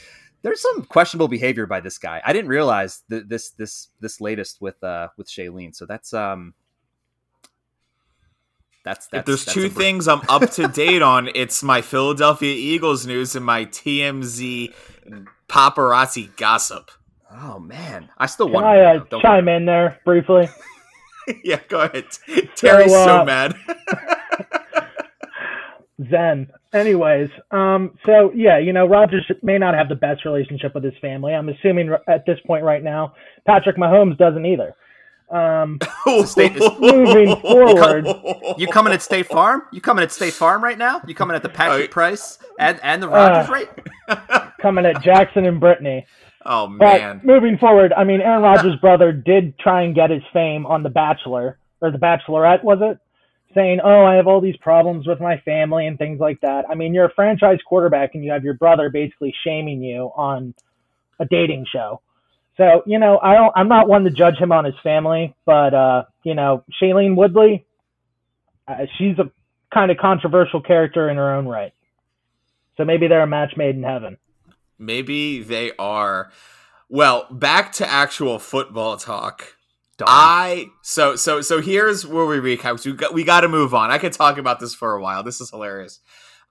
[0.42, 2.22] there's some questionable behavior by this guy.
[2.24, 5.76] I didn't realize th- this this this latest with uh with Shailene.
[5.76, 6.54] So that's um
[8.84, 11.82] that's that's if there's that's two br- things I'm up to date on, it's my
[11.82, 14.74] Philadelphia Eagles news and my TMZ
[15.48, 16.92] paparazzi gossip.
[17.32, 19.22] Oh man, I still want to uh, know.
[19.22, 20.50] chime in there briefly?
[21.44, 22.06] yeah, go ahead.
[22.56, 23.56] Terry's so, uh, mad.
[26.10, 26.48] Zen.
[26.74, 30.94] Anyways, um, so yeah, you know, Rodgers may not have the best relationship with his
[31.02, 31.34] family.
[31.34, 33.14] I'm assuming at this point right now,
[33.46, 34.76] Patrick Mahomes doesn't either.
[35.32, 35.80] Um,
[36.26, 38.08] state is moving forward.
[38.58, 39.64] You coming at State Farm?
[39.72, 41.02] You coming at State Farm right now?
[41.08, 44.50] You coming at the Patrick Oh, Price and and the Rodgers Uh, rate?
[44.62, 46.06] coming at Jackson and Brittany.
[46.46, 47.22] Oh But man.
[47.24, 50.90] moving forward, I mean, Aaron Rodgers' brother did try and get his fame on The
[50.90, 52.98] Bachelor or The Bachelorette, was it?
[53.56, 56.76] Saying, "Oh, I have all these problems with my family and things like that." I
[56.76, 60.54] mean, you're a franchise quarterback and you have your brother basically shaming you on
[61.20, 62.02] a dating show.
[62.58, 63.54] So, you know, I don't.
[63.56, 67.66] I'm not one to judge him on his family, but uh, you know, Shailene Woodley,
[68.68, 69.32] uh, she's a
[69.74, 71.74] kind of controversial character in her own right.
[72.78, 74.18] So maybe they're a match made in heaven.
[74.78, 76.32] Maybe they are.
[76.88, 79.56] Well, back to actual football talk.
[80.00, 80.10] Darn.
[80.10, 82.84] I so so so here's where we recap.
[82.86, 83.92] We got, we got to move on.
[83.92, 85.24] I could talk about this for a while.
[85.24, 86.00] This is hilarious.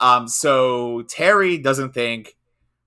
[0.01, 2.37] Um, so Terry doesn't think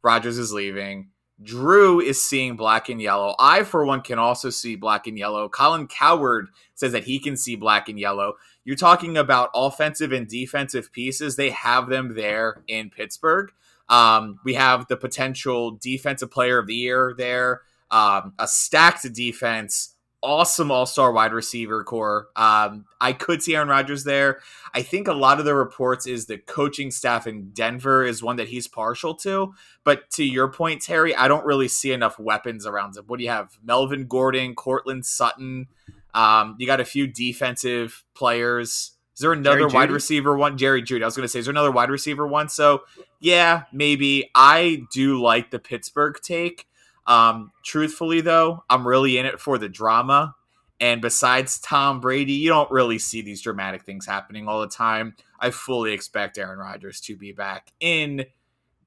[0.04, 1.10] Rodgers is leaving.
[1.44, 3.36] Drew is seeing black and yellow.
[3.40, 5.50] I, for one, can also see black and yellow.
[5.50, 8.36] Colin Cowherd says that he can see black and yellow.
[8.64, 11.36] You're talking about offensive and defensive pieces.
[11.36, 13.52] They have them there in Pittsburgh.
[13.90, 19.91] Um, we have the potential defensive player of the year there, um, a stacked defense,
[20.24, 22.28] awesome all star wide receiver corps.
[22.36, 24.40] Um, I could see Aaron Rodgers there.
[24.74, 28.36] I think a lot of the reports is the coaching staff in Denver is one
[28.38, 29.54] that he's partial to.
[29.84, 33.06] But to your point, Terry, I don't really see enough weapons around him.
[33.08, 33.58] What do you have?
[33.64, 35.68] Melvin Gordon, Courtland Sutton.
[36.14, 38.92] Um, you got a few defensive players.
[39.16, 40.58] Is there another wide receiver one?
[40.58, 41.04] Jerry Jeudy.
[41.04, 42.50] I was going to say, is there another wide receiver one?
[42.50, 42.84] So,
[43.20, 44.30] yeah, maybe.
[44.34, 46.68] I do like the Pittsburgh take.
[47.08, 50.36] Um, truthfully, though, I'm really in it for the drama.
[50.80, 55.16] And besides Tom Brady, you don't really see these dramatic things happening all the time.
[55.40, 58.26] I fully expect Aaron Rodgers to be back in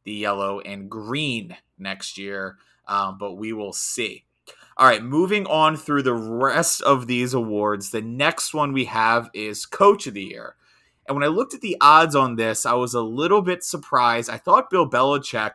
[0.03, 4.25] the yellow and green next year, um, but we will see.
[4.77, 9.31] All right, moving on through the rest of these awards, the next one we have
[9.33, 10.57] is Coach of the Year.
[11.07, 14.29] And when I looked at the odds on this, I was a little bit surprised.
[14.29, 15.53] I thought Bill Belichick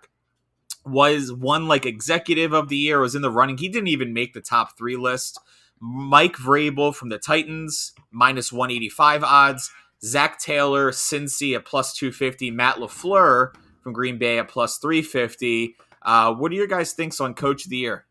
[0.85, 3.57] was one like executive of the year, was in the running.
[3.57, 5.39] He didn't even make the top three list.
[5.79, 9.71] Mike Vrabel from the Titans, minus 185 odds.
[10.03, 12.51] Zac Taylor, Cincy at plus 250.
[12.51, 15.75] Matt LaFleur from Green Bay at plus 350.
[16.01, 18.05] Uh, what are your guys' thinks on Coach of the Year?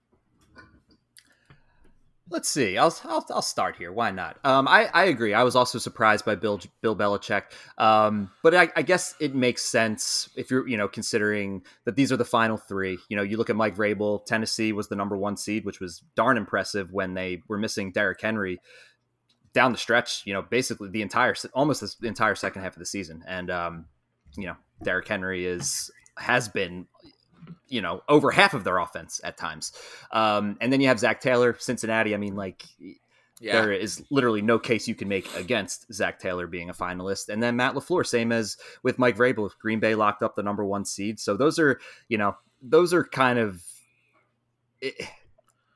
[2.31, 2.77] Let's see.
[2.77, 3.91] I'll, I'll I'll start here.
[3.91, 4.37] Why not?
[4.45, 5.33] Um, I I agree.
[5.33, 7.45] I was also surprised by Bill Bill Belichick.
[7.79, 12.13] Um, but I, I guess it makes sense if you're you know considering that these
[12.13, 12.99] are the final three.
[13.09, 14.25] You know, you look at Mike Vrabel.
[14.27, 18.21] Tennessee was the number one seed, which was darn impressive when they were missing Derrick
[18.21, 18.61] Henry
[19.55, 20.23] down the stretch.
[20.27, 23.25] You know, basically the entire almost the entire second half of the season.
[23.27, 23.87] And um,
[24.37, 26.87] you know, Derrick Henry is has been
[27.69, 29.73] you know over half of their offense at times.
[30.13, 32.15] Um, and then you have Zac Taylor, Cincinnati.
[32.15, 32.65] I mean, like
[33.41, 33.61] Yeah.
[33.61, 37.29] there is literally no case you can make against Zac Taylor being a finalist.
[37.29, 40.65] And then Matt Lafleur, same as with Mike Vrabel, Green Bay locked up the number
[40.65, 41.21] one seed.
[41.21, 43.63] So those are you know those are kind of
[44.81, 44.95] it,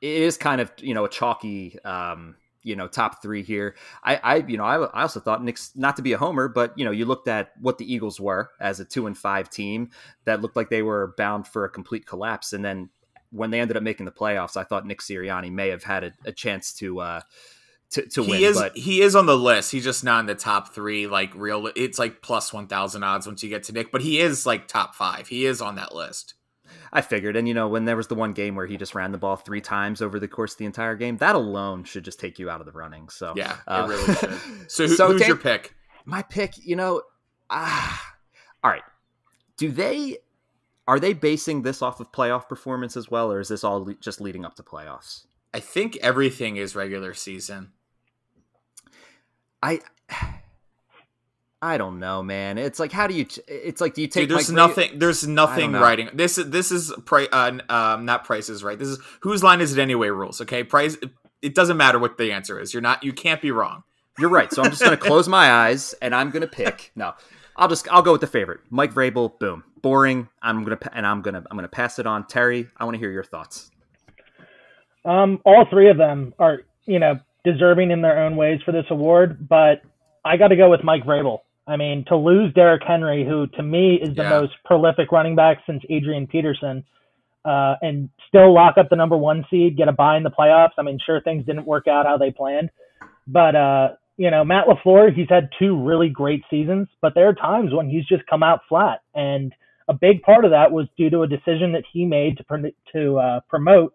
[0.01, 1.79] it is kind of you know a chalky.
[1.83, 3.75] Um, you know, top three here.
[4.03, 6.77] I, I, you know, I, I also thought Nick's not to be a homer, but
[6.77, 9.91] you know, you looked at what the Eagles were as a two and five team
[10.25, 12.89] that looked like they were bound for a complete collapse, and then
[13.31, 16.11] when they ended up making the playoffs, I thought Nick Sirianni may have had a,
[16.25, 17.21] a chance to uh,
[17.91, 18.43] to, to he win.
[18.43, 19.71] is but he is on the list.
[19.71, 21.07] He's just not in the top three.
[21.07, 24.19] Like real, it's like plus one thousand odds once you get to Nick, but he
[24.19, 25.27] is like top five.
[25.27, 26.35] He is on that list.
[26.95, 29.11] I figured, and you know, when there was the one game where he just ran
[29.11, 32.19] the ball three times over the course of the entire game, that alone should just
[32.19, 33.09] take you out of the running.
[33.09, 34.39] So Yeah, uh, it really should.
[34.69, 35.75] So, who, So who's Dan- your pick?
[36.05, 37.01] my pick, you know,
[37.49, 38.13] ah,
[38.63, 38.83] all right.
[39.57, 40.17] Do they
[40.87, 43.95] are they basing this off of playoff performance as well, or is this all le-
[43.95, 45.25] just leading up to playoffs?
[45.53, 47.71] I think everything is regular season.
[49.61, 49.79] I
[51.63, 52.57] I don't know, man.
[52.57, 53.25] It's like how do you?
[53.47, 54.23] It's like do you take?
[54.23, 54.99] Dude, there's Mike Ray- nothing.
[54.99, 56.09] There's nothing writing.
[56.13, 58.77] This is this is pri- uh, um, not prices right.
[58.77, 60.09] This is whose line is it anyway?
[60.09, 60.41] Rules.
[60.41, 60.97] Okay, price.
[61.41, 62.73] It doesn't matter what the answer is.
[62.73, 63.01] You're not.
[63.05, 63.83] You can't be wrong.
[64.19, 64.51] You're right.
[64.51, 66.91] So I'm just going to close my eyes and I'm going to pick.
[66.97, 67.13] No,
[67.55, 69.39] I'll just I'll go with the favorite, Mike Vrabel.
[69.39, 70.27] Boom, boring.
[70.41, 72.27] I'm gonna pa- and I'm gonna I'm gonna pass it on.
[72.27, 73.71] Terry, I want to hear your thoughts.
[75.05, 78.85] Um, all three of them are, you know, deserving in their own ways for this
[78.89, 79.81] award, but
[80.25, 81.39] I got to go with Mike Vrabel.
[81.67, 84.29] I mean, to lose Derrick Henry, who to me is the Yeah.
[84.41, 86.83] most prolific running back since Adrian Peterson,
[87.45, 90.73] uh, and still lock up the number one seed, get a bye in the playoffs.
[90.77, 92.69] I mean, sure things didn't work out how they planned,
[93.27, 97.33] but uh, you know, Matt Lafleur, he's had two really great seasons, but there are
[97.33, 99.53] times when he's just come out flat, and
[99.87, 102.67] a big part of that was due to a decision that he made to pr-
[102.93, 103.93] to uh, promote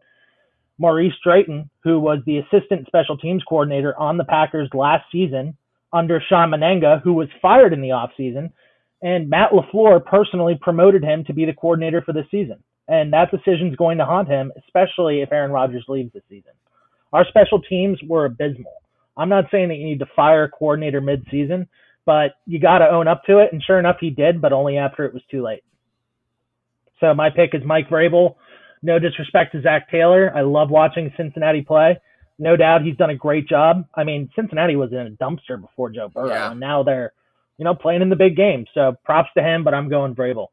[0.78, 5.56] Maurice Drayton, who was the assistant special teams coordinator on the Packers last season
[5.92, 8.50] under Shawn Mennenga, who was fired in the offseason.
[9.00, 12.62] And Matt LaFleur personally promoted him to be the coordinator for this season.
[12.88, 16.52] And that decision's going to haunt him, especially if Aaron Rodgers leaves this season.
[17.12, 18.72] Our special teams were abysmal.
[19.16, 21.68] I'm not saying that you need to fire a coordinator mid-season,
[22.06, 23.52] but you got to own up to it.
[23.52, 25.62] And sure enough, he did, but only after it was too late.
[27.00, 28.36] So my pick is Mike Vrabel.
[28.82, 30.32] No disrespect to Zac Taylor.
[30.34, 31.98] I love watching Cincinnati play.
[32.38, 33.84] No doubt he's done a great job.
[33.94, 36.50] I mean, Cincinnati was in a dumpster before Joe Burrow, Yeah.
[36.52, 37.12] and now they're,
[37.56, 38.66] you know, playing in the big game.
[38.74, 40.48] So props to him, but I'm going Vrabel.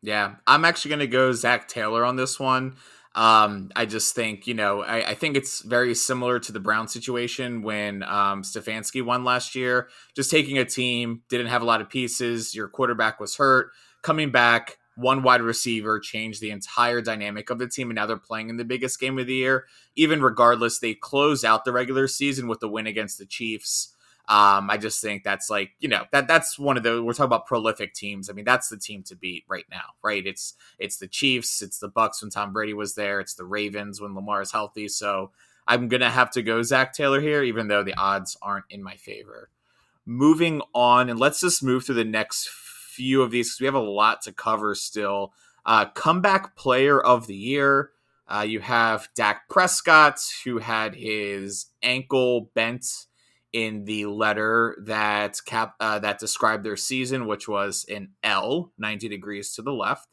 [0.00, 2.76] Yeah, I'm actually going to go Zac Taylor on this one.
[3.14, 6.86] Um, I just think, you know, I, I think it's very similar to the Brown
[6.86, 9.88] situation when um, Stefanski won last year.
[10.14, 13.70] Just taking a team, didn't have a lot of pieces, your quarterback was hurt,
[14.02, 18.16] coming back, one wide receiver changed the entire dynamic of the team, and now they're
[18.16, 19.66] playing in the biggest game of the year.
[19.94, 23.94] Even regardless, they close out the regular season with the win against the Chiefs.
[24.28, 27.26] Um, I just think that's like you know that that's one of the we're talking
[27.26, 28.28] about prolific teams.
[28.28, 30.26] I mean that's the team to beat right now, right?
[30.26, 34.00] It's it's the Chiefs, it's the Bucs when Tom Brady was there, it's the Ravens
[34.00, 34.88] when Lamar is healthy.
[34.88, 35.30] So
[35.66, 38.96] I'm gonna have to go Zac Taylor here, even though the odds aren't in my
[38.96, 39.48] favor.
[40.04, 42.48] Moving on, and let's just move through the next
[42.98, 45.32] few of these because we have a lot to cover still.
[45.64, 47.90] Uh, comeback player of the year.
[48.26, 53.06] Uh, you have Dak Prescott, who had his ankle bent
[53.52, 59.08] in the letter that cap uh, that described their season, which was an L, ninety
[59.08, 60.08] degrees to the left.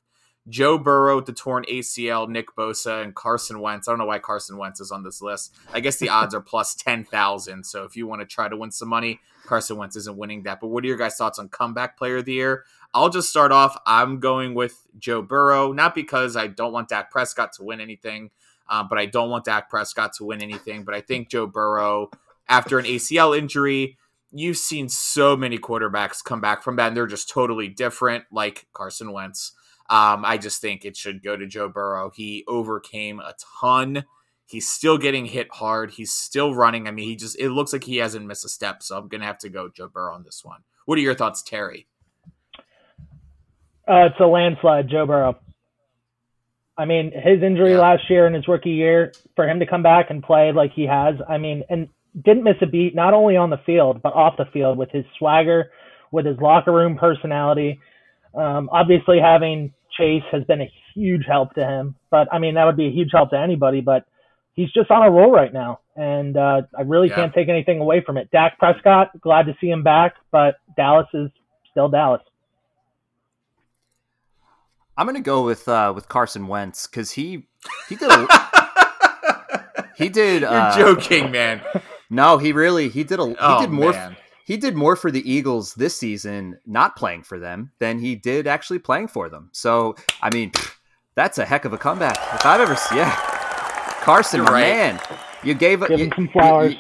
[0.48, 3.88] Joe Burrow with the torn ACL, Nick Bosa, and Carson Wentz.
[3.88, 5.56] I don't know why Carson Wentz is on this list.
[5.74, 7.66] I guess the odds are plus ten thousand.
[7.66, 10.60] So if you want to try to win some money, Carson Wentz isn't winning that.
[10.60, 12.66] But what are your guys' thoughts on comeback player of the year?
[12.94, 13.78] I'll just start off.
[13.86, 18.30] I'm going with Joe Burrow, not because I don't want Dak Prescott to win anything,
[18.70, 20.84] uh, but I don't want Dak Prescott to win anything.
[20.84, 22.10] But I think Joe Burrow,
[22.48, 23.98] after an ACL injury,
[24.32, 28.68] you've seen so many quarterbacks come back from that, and they're just totally different, like
[28.74, 29.54] Carson Wentz.
[29.90, 32.12] Um, I just think it should go to Joe Burrow.
[32.14, 34.06] He overcame a ton.
[34.48, 35.92] He's still getting hit hard.
[35.92, 36.88] He's still running.
[36.88, 38.84] I mean, he just, it looks like he hasn't missed a step.
[38.84, 40.62] So I'm going to have to go Joe Burrow on this one.
[40.86, 41.88] What are your thoughts, Terry?
[43.88, 45.38] Uh, it's a landslide, Joe Burrow.
[46.78, 47.80] I mean, his injury Yeah.
[47.80, 50.86] last year in his rookie year, for him to come back and play like he
[50.86, 51.88] has, I mean, and
[52.24, 55.06] didn't miss a beat, not only on the field, but off the field with his
[55.18, 55.72] swagger,
[56.12, 57.80] with his locker room personality.
[58.36, 62.66] Um, obviously, having Chase has been a huge help to him, but I mean, that
[62.66, 64.06] would be a huge help to anybody, but
[64.54, 65.80] he's just on a roll right now.
[65.96, 67.16] And uh, I really Yeah.
[67.16, 68.30] can't take anything away from it.
[68.32, 71.30] Dak Prescott, glad to see him back, but Dallas is
[71.72, 72.22] still Dallas.
[74.98, 77.48] I'm gonna go with uh, with Carson Wentz because he
[77.90, 78.28] he did a,
[79.98, 80.42] he did.
[80.42, 81.62] You're Uh, joking, man.
[82.08, 84.16] No, he really he did a he Oh, did more man.
[84.46, 88.46] He did more for the Eagles this season not playing for them than he did
[88.46, 89.50] actually playing for them.
[89.52, 90.52] So I mean,
[91.16, 93.00] that's a heck of a comeback if I've ever seen.
[93.00, 93.16] Yeah,
[94.02, 94.62] Carson, You're my right.
[94.62, 95.02] man,
[95.44, 95.90] you gave it.
[95.90, 96.76] Give you, him some flowers.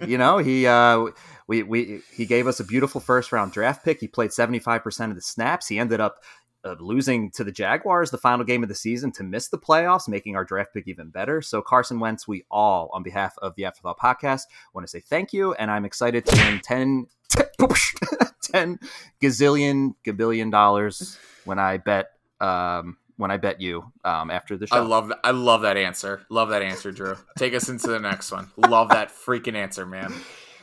[0.00, 1.06] You, you know he uh
[1.46, 4.00] we we he gave us a beautiful first round draft pick.
[4.00, 5.68] He played seventy five percent of the snaps.
[5.68, 6.18] He ended up
[6.66, 10.08] of losing to the Jaguars the final game of the season to miss the playoffs,
[10.08, 11.40] making our draft pick even better.
[11.40, 14.42] So Carson Wentz, we all, on behalf of the Afterthought podcast,
[14.74, 17.06] want to say thank you, and I'm excited to win 10,
[18.42, 18.78] 10
[19.22, 22.10] gazillion gabillion dollars when I bet
[22.40, 24.76] um, when I bet you um, after the show.
[24.76, 25.20] I love that.
[25.24, 26.20] I love that answer.
[26.28, 27.16] Love that answer, Drew.
[27.38, 28.50] Take us into the next one.
[28.56, 30.12] Love that freaking answer, man.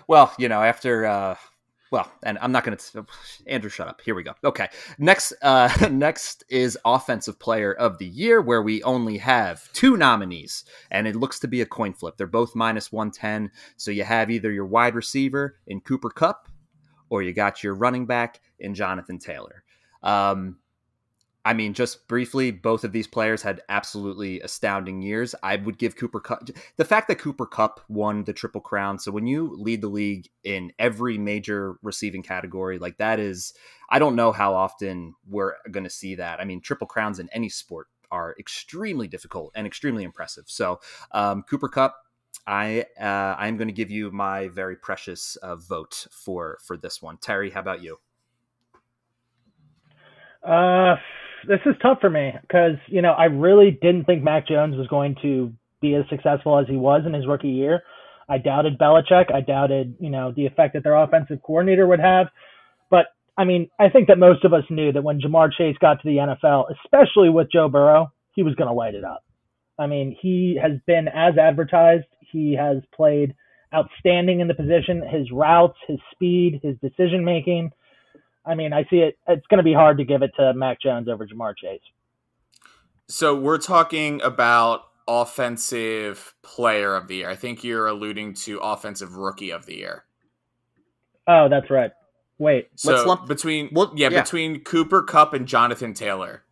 [0.07, 1.35] Well, you know, after uh,
[1.93, 3.05] well, and I'm not going to.
[3.45, 4.01] Andrew, shut up.
[4.01, 4.33] Here we go.
[4.43, 4.67] Okay,
[4.97, 10.65] next, uh, next is offensive player of the year, where we only have two nominees,
[10.89, 12.17] and it looks to be a coin flip.
[12.17, 16.47] They're both minus one ten, so you have either your wide receiver in Cooper Kupp
[17.09, 19.63] or you got your running back in Jonathan Taylor.
[20.01, 20.57] Um,
[21.45, 25.35] I mean, just briefly, both of these players had absolutely astounding years.
[25.43, 28.97] I would give Cooper Kupp the fact that Cooper Kupp won the Triple Crown.
[28.97, 33.53] So when you lead the league in every major receiving category, like that is,
[33.89, 36.39] I don't know how often we're going to see that.
[36.39, 40.45] I mean, Triple Crowns in any sport are extremely difficult and extremely impressive.
[40.47, 40.79] So
[41.11, 41.95] um, Cooper Kupp,
[42.47, 47.01] I uh, I'm going to give you my very precious uh, vote for for this
[47.01, 47.17] one.
[47.17, 47.99] Terry, how about you?
[50.43, 50.95] Uh,
[51.47, 54.87] this is tough for me because you know I really didn't think Mac Jones was
[54.87, 57.81] going to be as successful as he was in his rookie year.
[58.29, 59.33] I doubted Belichick.
[59.33, 62.27] I doubted you know the effect that their offensive coordinator would have.
[62.89, 66.01] But I mean, I think that most of us knew that when Ja'Marr Chase got
[66.01, 69.23] to the NFL, especially with Joe Burrow, he was going to light it up.
[69.79, 72.05] I mean, he has been as advertised.
[72.31, 73.33] He has played
[73.73, 75.01] outstanding in the position.
[75.01, 77.71] His routes, his speed, his decision making
[78.45, 79.17] I mean, I see it.
[79.27, 81.81] It's going to be hard to give it to Mac Jones over Ja'Marr Chase.
[83.07, 87.29] So we're talking about offensive player of the year.
[87.29, 90.05] I think you're alluding to offensive rookie of the year.
[91.27, 91.91] Oh, that's right.
[92.37, 96.43] Wait, so let's lump between well, yeah, yeah, between Cooper Kupp and Jonathan Taylor.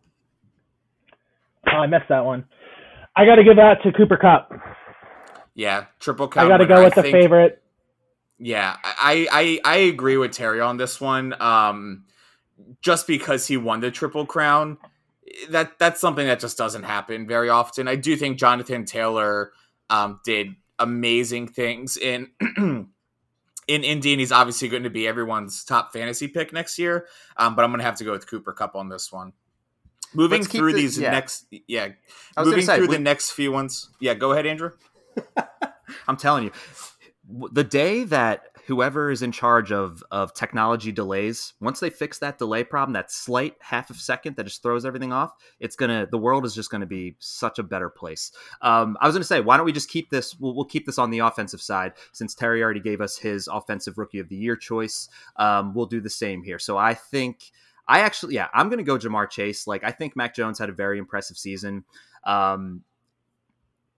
[1.66, 2.44] Oh, I missed that one.
[3.16, 4.52] I got to give that to Cooper Kupp.
[5.54, 6.44] Yeah, triple Kupp.
[6.44, 7.61] I got to go with I the think, favorite.
[8.44, 11.40] Yeah, I, I I agree with Terry on this one.
[11.40, 12.06] Um,
[12.80, 14.78] just because he won the triple crown,
[15.50, 17.86] that that's something that just doesn't happen very often.
[17.86, 19.52] I do think Jonathan Taylor
[19.90, 22.30] um, did amazing things in
[22.60, 22.88] in
[23.68, 27.06] Indy, and he's obviously going to be everyone's top fantasy pick next year.
[27.36, 29.34] Um, but I'm going to have to go with Cooper Kupp on this one.
[30.14, 31.12] Moving through these yeah.
[31.12, 31.90] next, yeah,
[32.36, 33.88] moving say, through we, the next few ones.
[34.00, 34.72] Yeah, go ahead, Andrew.
[36.08, 36.50] I'm telling you,
[37.52, 42.38] the day that whoever is in charge of of technology delays once they fix that
[42.38, 46.18] delay problem that slight half of second that just throws everything off it's gonna the
[46.18, 48.32] world is just gonna be such a better place.
[48.60, 50.98] Um, i was gonna say why don't we just keep this we'll, we'll, keep this
[50.98, 54.56] on the offensive side since terry already gave us his offensive rookie of the year
[54.56, 55.08] choice.
[55.36, 56.58] Um, we'll do the same here.
[56.58, 57.50] So i think
[57.88, 59.66] i actually yeah i'm gonna go ja'marr chase.
[59.66, 61.84] Like i think mac jones had a very impressive season.
[62.24, 62.82] Um,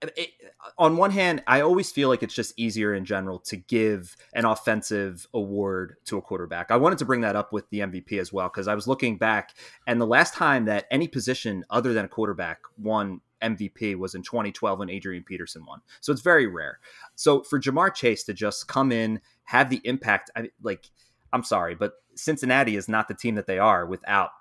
[0.01, 0.29] it,
[0.77, 4.45] on one hand, I always feel like it's just easier in general to give an
[4.45, 6.71] offensive award to a quarterback.
[6.71, 9.17] I wanted to bring that up with the MVP as well because I was looking
[9.17, 9.55] back,
[9.87, 14.23] and the last time that any position other than a quarterback won MVP was in
[14.23, 15.81] 2012 when Adrian Peterson won.
[16.01, 16.79] So it's very rare.
[17.15, 20.89] So for Ja'Marr Chase to just come in, have the impact, I, like,
[21.31, 24.31] I'm sorry, but Cincinnati is not the team that they are without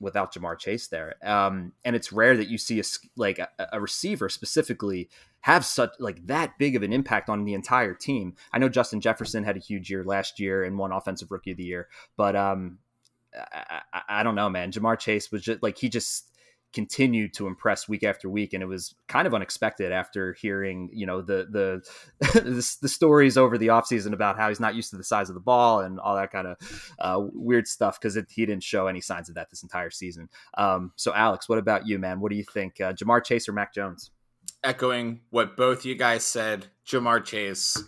[0.00, 1.14] without Ja'Marr Chase there.
[1.22, 2.84] Um, and it's rare that you see a
[3.16, 5.08] like a, a, receiver specifically
[5.40, 8.34] have such like that big of an impact on the entire team.
[8.52, 11.56] I know Justin Jefferson had a huge year last year and won Offensive Rookie of
[11.56, 12.78] the Year, but um,
[13.34, 14.72] I, I, I don't know, man.
[14.72, 16.32] Ja'Marr Chase was just like he just
[16.72, 21.06] continued to impress week after week and it was kind of unexpected after hearing you
[21.06, 21.82] know the the
[22.40, 25.34] the, the stories over the offseason about how he's not used to the size of
[25.34, 29.00] the ball and all that kind of uh, weird stuff because he didn't show any
[29.00, 30.28] signs of that this entire season.
[30.54, 32.20] Um, so aleks what about you man?
[32.20, 32.80] What do you think?
[32.80, 34.10] Uh, ja'marr chase or mac jones?
[34.62, 37.82] Echoing what both you guys said ja'marr chase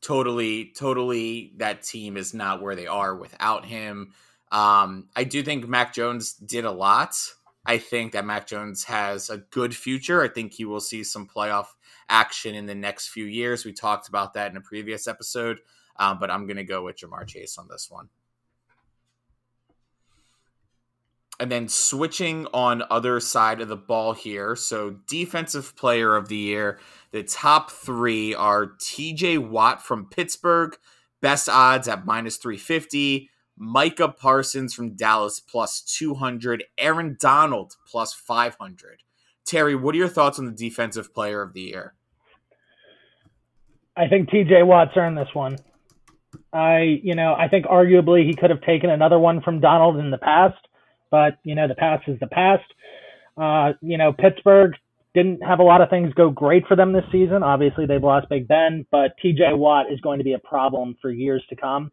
[0.00, 4.12] totally totally that team is not where they are without him.
[4.52, 7.16] Um, i do think mac jones did a lot
[7.66, 10.22] I think that Mac Jones has a good future.
[10.22, 11.66] I think he will see some playoff
[12.08, 13.64] action in the next few years.
[13.64, 15.58] We talked about that in a previous episode,
[15.96, 18.08] um, but I'm going to go with Ja'Marr Chase on this one.
[21.40, 24.54] And then switching on other side of the ball here.
[24.56, 26.78] So defensive player of the year,
[27.10, 30.76] the top three are TJ Watt from Pittsburgh,
[31.20, 33.28] best odds at minus 350.
[33.56, 39.02] Micah Parsons from Dallas plus 200, Aaron Donald plus 500.
[39.44, 41.94] Terry, what are your thoughts on the defensive player of the year?
[43.96, 45.56] I think TJ Watt's earned this one.
[46.52, 50.10] I, you know, I think arguably he could have taken another one from Donald in
[50.10, 50.58] the past,
[51.10, 52.64] but you know the past is the past.
[53.38, 54.72] Uh, you know Pittsburgh
[55.14, 57.42] didn't have a lot of things go great for them this season.
[57.42, 59.54] Obviously, they've lost Big Ben, but T.J.
[59.54, 61.90] Watt is going to be a problem for years to come.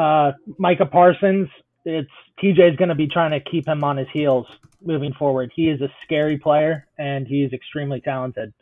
[0.00, 1.48] Uh, Micah Parsons,
[1.84, 2.08] it's
[2.42, 4.46] TJ is going to be trying to keep him on his heels
[4.82, 5.52] moving forward.
[5.54, 8.54] He is a scary player and he's extremely talented.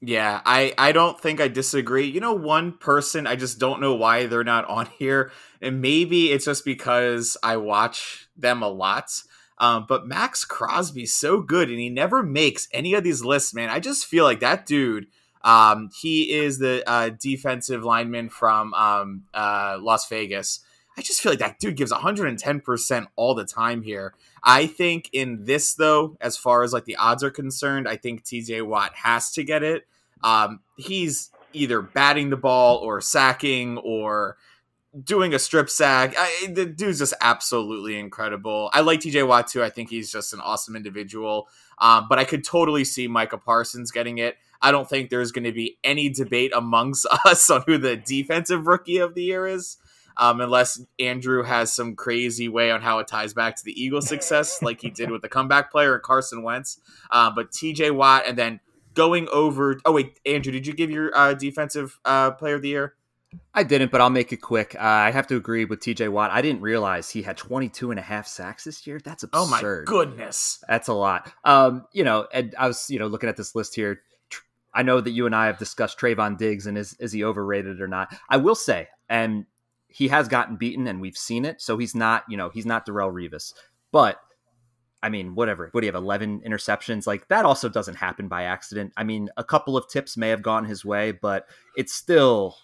[0.00, 2.06] Yeah, I I don't think I disagree.
[2.06, 5.30] You know, one person I just don't know why they're not on here,
[5.60, 9.12] and maybe it's just because I watch them a lot.
[9.58, 13.68] Um, but Maxx Crosby's so good, and he never makes any of these lists, man.
[13.68, 15.06] I just feel like that dude.
[15.44, 20.60] Um, he is the uh, defensive lineman from um, uh, Las Vegas.
[20.96, 24.14] I just feel like that dude gives 110% all the time here.
[24.42, 28.24] I think in this, though, as far as like the odds are concerned, I think
[28.24, 29.86] TJ Watt has to get it.
[30.22, 34.36] Um, he's either batting the ball or sacking or
[35.02, 36.14] doing a strip sack.
[36.18, 38.70] I, the dude's just absolutely incredible.
[38.74, 39.62] I like TJ Watt too.
[39.62, 41.48] I think he's just an awesome individual.
[41.78, 44.36] Um, but I could totally see Micah Parsons getting it.
[44.62, 48.66] I don't think there's going to be any debate amongst us on who the defensive
[48.66, 49.76] rookie of the year is.
[50.18, 54.06] Um, unless Andrew has some crazy way on how it ties back to the Eagles'
[54.06, 56.78] success, like he did with the comeback player and Carson Wentz.
[57.10, 58.60] Uh, but TJ Watt, and then
[58.92, 59.80] going over.
[59.86, 62.94] Oh wait, Andrew, did you give your uh, defensive uh, player of the year?
[63.54, 64.74] I didn't, but I'll make it quick.
[64.74, 66.30] Uh, I have to agree with TJ Watt.
[66.30, 69.00] I didn't realize he had 22 and a half sacks this year.
[69.02, 69.40] That's absurd.
[69.40, 70.62] Oh my goodness.
[70.68, 71.32] That's a lot.
[71.44, 74.00] Um, you know, and I was, you know, looking at this list here.
[74.74, 77.80] I know that you and I have discussed Trevon Diggs and is is he overrated
[77.80, 78.14] or not?
[78.28, 79.46] I will say, and
[79.88, 82.86] he has gotten beaten and we've seen it, so he's not, you know, he's not
[82.86, 83.52] Darrelle Revis.
[83.90, 84.18] But
[85.02, 85.68] I mean, whatever.
[85.72, 86.02] What do you have?
[86.02, 87.06] 11 interceptions?
[87.06, 88.92] Like that also doesn't happen by accident.
[88.96, 91.46] I mean, a couple of tips may have gone his way, but
[91.76, 92.56] it's still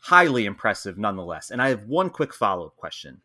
[0.00, 1.50] highly impressive nonetheless.
[1.50, 3.20] And I have one quick follow up question.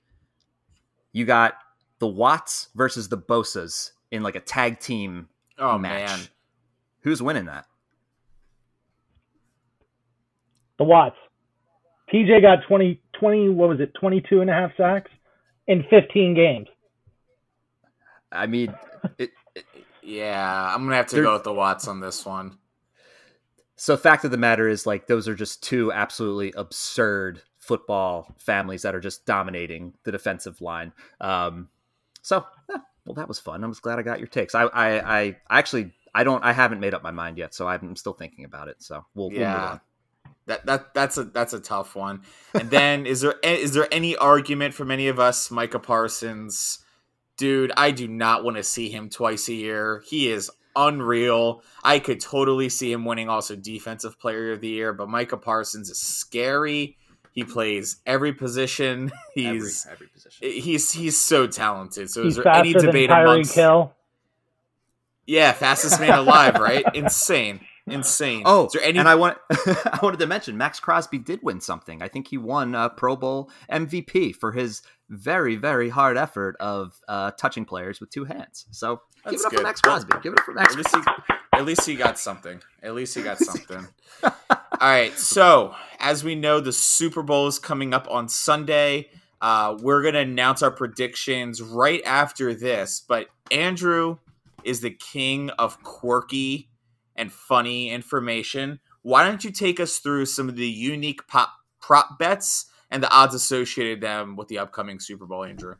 [1.13, 1.55] You got
[1.99, 6.09] the Watts versus the Bosa's in like a tag team oh, match.
[6.09, 6.19] Man.
[7.01, 7.65] Who's winning that?
[10.77, 11.15] The Watts.
[12.13, 15.11] TJ got 20, 20, what was it, 22 and a half sacks
[15.67, 16.67] in 15 games.
[18.31, 18.73] I mean,
[19.17, 19.65] it, it,
[20.01, 22.57] yeah, I'm going to have to go with the Watts on this one.
[23.75, 28.81] So, fact of the matter is, like, those are just two absolutely absurd football families
[28.81, 30.93] that are just dominating the defensive line.
[31.21, 31.69] Um,
[32.21, 33.63] so, yeah, well, that was fun.
[33.63, 34.55] I was glad I got your takes.
[34.55, 37.95] I, I, I actually, I don't, I haven't made up my mind yet, so I'm
[37.95, 38.77] still thinking about it.
[38.79, 39.39] So we'll, yeah.
[39.39, 39.81] We'll move on.
[40.47, 42.21] That, that that's a that's a tough one.
[42.53, 46.79] And then is there is there any argument from any of us, Micah Parsons?
[47.35, 50.03] Dude, I do not want to see him twice a year.
[50.07, 51.61] He is unreal.
[51.83, 55.89] I could totally see him winning also defensive player of the year, but Micah Parsons
[55.89, 56.97] is scary.
[57.33, 59.11] He plays every position.
[59.35, 60.61] He's every, every position.
[60.63, 62.09] He's he's so talented.
[62.09, 63.93] So he's is there any debate amongst Kill.
[65.27, 66.85] Yeah, fastest man alive, right?
[66.95, 67.59] Insane.
[67.87, 68.43] Insane.
[68.45, 72.01] Oh, any- and I want I wanted to mention Maxx Crosby did win something.
[72.01, 76.93] I think he won a Pro Bowl MVP for his very very hard effort of
[77.07, 78.65] uh, touching players with two hands.
[78.71, 79.57] So That's give it up good.
[79.59, 80.13] for Maxx Crosby.
[80.21, 80.73] Give it up for Maxx.
[80.73, 81.01] At least, he,
[81.53, 82.61] at least he got something.
[82.83, 83.87] At least he got something.
[84.23, 84.31] All
[84.81, 85.17] right.
[85.17, 89.09] So as we know, the Super Bowl is coming up on Sunday.
[89.39, 93.01] Uh, we're gonna announce our predictions right after this.
[93.07, 94.17] But Andrew
[94.63, 96.69] is the king of quirky
[97.17, 102.19] and funny information, why don't you take us through some of the unique pop prop
[102.19, 105.75] bets and the odds associated them with the upcoming Super Bowl, Andrew?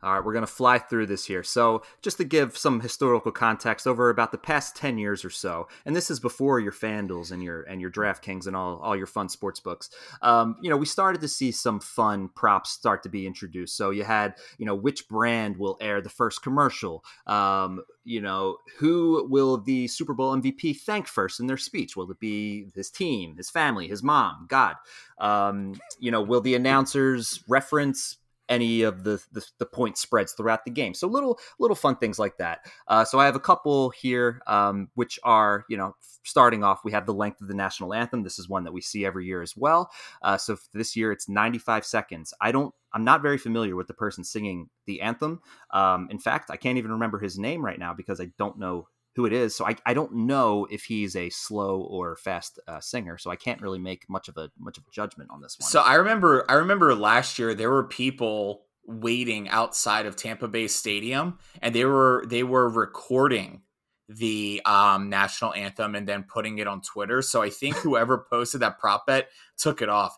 [0.00, 1.42] All right, we're going to fly through this here.
[1.42, 5.66] So, just to give some historical context, over about the past 10 years or so,
[5.84, 9.08] and this is before your FanDuels and your and your DraftKings and all, all your
[9.08, 9.90] fun sports books,
[10.22, 13.76] um, you know, we started to see some fun props start to be introduced.
[13.76, 17.04] So, you had, you know, which brand will air the first commercial?
[17.26, 21.96] Um, you know, who will the Super Bowl MVP thank first in their speech?
[21.96, 24.76] Will it be his team, his family, his mom, God?
[25.18, 28.16] Um, you know, will the announcers reference
[28.48, 30.94] any of the, the, the point spreads throughout the game.
[30.94, 32.66] So little little fun things like that.
[32.86, 35.94] Uh, so I have a couple here, um, which are you know
[36.24, 36.84] starting off.
[36.84, 38.22] We have the length of the national anthem.
[38.22, 39.90] This is one that we see every year as well.
[40.22, 42.34] Uh, so this year it's 95 seconds.
[42.40, 42.74] I don't.
[42.92, 45.40] I'm not very familiar with the person singing the anthem.
[45.72, 48.88] Um, in fact, I can't even remember his name right now because I don't know
[49.18, 49.56] who it is.
[49.56, 53.18] So I, I don't know if he's a slow or fast uh, singer.
[53.18, 55.68] So I can't really make much of a much of a judgment on this one.
[55.68, 60.68] So I remember I remember last year there were people waiting outside of Tampa Bay
[60.68, 63.62] Stadium and they were they were recording
[64.08, 67.20] the um, national anthem and then putting it on Twitter.
[67.20, 70.16] So I think whoever posted that prop bet took it off.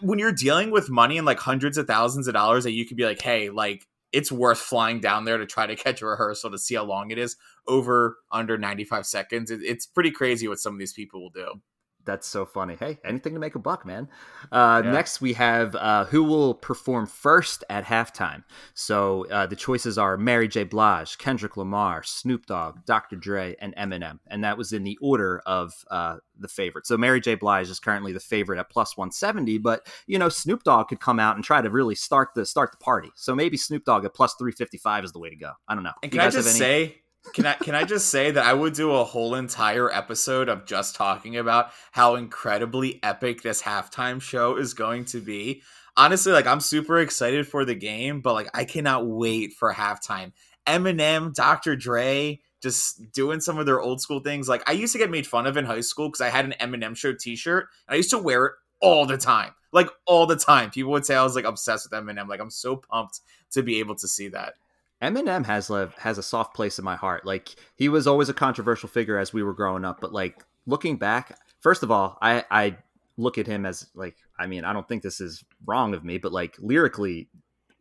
[0.00, 2.96] When you're dealing with money and like hundreds of thousands of dollars that you could
[2.96, 6.50] be like, hey, like it's worth flying down there to try to catch a rehearsal
[6.50, 7.36] to see how long it is
[7.66, 9.50] over under 95 seconds.
[9.50, 11.60] It, it's pretty crazy what some of these people will do.
[12.04, 12.76] That's so funny.
[12.78, 14.08] Hey, anything to make a buck, man.
[14.50, 14.90] Uh, yeah.
[14.90, 18.44] Next, we have uh, who will perform first at halftime.
[18.74, 20.64] So uh, the choices are Mary J.
[20.64, 23.16] Blige, Kendrick Lamar, Snoop Dogg, Dr.
[23.16, 24.18] Dre, and Eminem.
[24.26, 26.86] And that was in the order of uh, the favorite.
[26.86, 27.36] So Mary J.
[27.36, 31.20] Blige is currently the favorite at plus 170, but you know Snoop Dogg could come
[31.20, 33.10] out and try to really start the start the party.
[33.14, 35.52] So maybe Snoop Dogg at plus 355 is the way to go.
[35.68, 35.92] I don't know.
[36.02, 37.01] And can I just any- say
[37.34, 40.66] can I can I just say that I would do a whole entire episode of
[40.66, 45.62] just talking about how incredibly epic this halftime show is going to be.
[45.96, 50.32] Honestly, like I'm super excited for the game, but like I cannot wait for halftime.
[50.66, 51.76] Eminem, Dr.
[51.76, 54.48] Dre, just doing some of their old school things.
[54.48, 56.54] Like I used to get made fun of in high school because I had an
[56.60, 57.68] Eminem show T-shirt.
[57.88, 60.70] And I used to wear it all the time, like all the time.
[60.70, 62.28] People would say I was like obsessed with Eminem.
[62.28, 63.20] Like I'm so pumped
[63.52, 64.54] to be able to see that.
[65.02, 67.26] Eminem has like has a soft place in my heart.
[67.26, 70.96] Like he was always a controversial figure as we were growing up, but like looking
[70.96, 72.76] back, first of all, I I
[73.16, 76.18] look at him as like I mean, I don't think this is wrong of me,
[76.18, 77.28] but like lyrically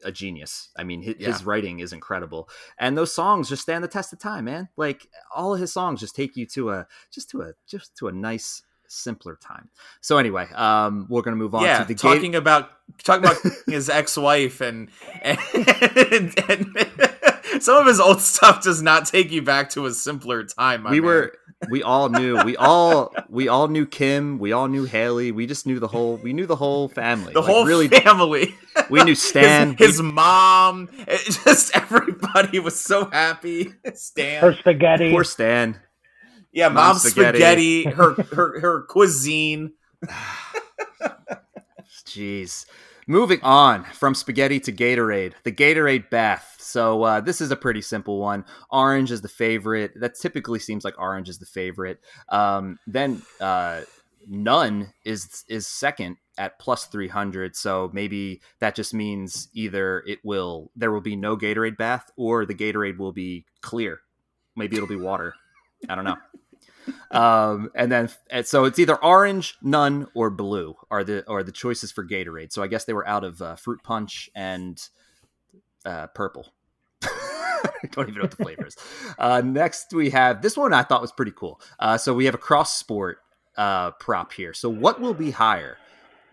[0.04, 0.70] a genius.
[0.76, 1.28] I mean, his, yeah.
[1.28, 2.50] his, writing is incredible,
[2.80, 4.70] and those songs just stand the test of time, man.
[4.76, 8.08] Like all of his songs just take you to a just to a just to
[8.08, 9.70] a nice simpler time.
[10.02, 12.70] So anyway, um, we're gonna move on yeah, to the talking about
[13.04, 13.38] talking about
[13.68, 14.90] his ex-wife and
[15.22, 17.12] and, and, and
[17.60, 20.84] some of his old stuff does not take you back to a simpler time.
[20.84, 21.04] we man.
[21.04, 21.34] were,
[21.70, 25.32] we all knew, we all, we all knew Kim, we all knew Hailie.
[25.32, 28.56] we just knew the whole, we knew the whole family, the like, whole really, family.
[28.90, 30.90] We knew Stan, his, his mom,
[31.44, 33.74] just everybody was so happy.
[33.94, 35.80] Stan, her spaghetti, poor Stan.
[36.52, 37.38] Yeah, mom's, spaghetti.
[37.38, 39.74] spaghetti, her her her cuisine.
[42.06, 42.66] Jeez.
[43.08, 46.56] Moving on from spaghetti to Gatorade, the Gatorade bath.
[46.60, 48.46] So uh, this is a pretty simple one.
[48.70, 50.00] Orange is the favorite.
[50.00, 52.00] That typically seems like orange is the favorite.
[52.30, 53.82] Um, then uh,
[54.28, 60.72] none is is second at plus 300 so maybe that just means either it will
[60.76, 64.00] there will be no gatorade bath or the gatorade will be clear
[64.56, 65.34] maybe it'll be water
[65.90, 66.18] i don't know
[67.12, 71.52] um, and then and so it's either orange, none, or blue are the are the
[71.52, 72.52] choices for Gatorade.
[72.52, 74.82] So I guess they were out of uh, fruit punch and
[75.86, 76.48] uh, purple.
[77.04, 78.78] I don't even know what the flavor is.
[79.18, 81.62] Uh, next, we have this one I thought was pretty cool.
[81.80, 83.20] Uh, so we have a cross sport
[83.58, 84.54] uh, prop here.
[84.54, 85.78] So what will be higher?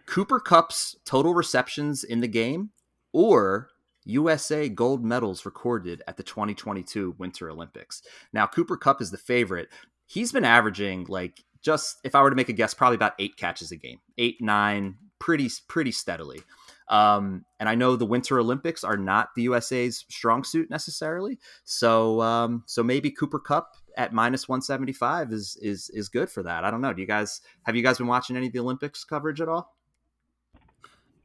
[0.06, 2.70] Cooper Kupp's total receptions in the game
[3.12, 3.68] or
[4.04, 8.02] USA gold medals recorded at the 2022 Winter Olympics.
[8.32, 9.68] Now, Cooper Kupp is the favorite,
[10.08, 13.36] he's been averaging like just if I were to make a guess, probably about eight
[13.36, 16.40] catches a game, eight nine, pretty pretty steadily.
[16.88, 22.20] Um, and I know the Winter Olympics are not the USA's strong suit necessarily, so
[22.22, 26.42] um, so maybe Cooper Kupp at minus one seventy five is is is good for
[26.42, 26.64] that.
[26.64, 26.92] I don't know.
[26.92, 29.74] Do you guys have you guys been watching any of the Olympics coverage at all?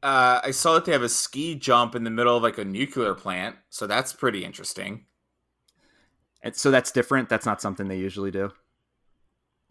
[0.04, 2.64] Uh, I saw that they have a ski jump in the middle of like a
[2.64, 5.06] nuclear plant, so that's pretty interesting.
[6.42, 7.30] And so that's different.
[7.30, 8.52] That's not something they usually do.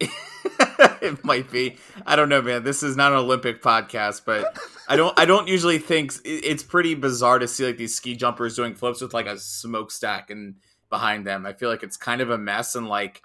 [0.00, 1.76] it might be.
[2.04, 2.64] I don't know, man.
[2.64, 4.58] This is not an Olympic podcast, but
[4.88, 5.16] I don't.
[5.16, 9.00] I don't usually think it's pretty bizarre to see like these ski jumpers doing flips
[9.00, 10.56] with like a smokestack and
[10.90, 11.46] behind them.
[11.46, 13.22] I feel like it's kind of a mess and like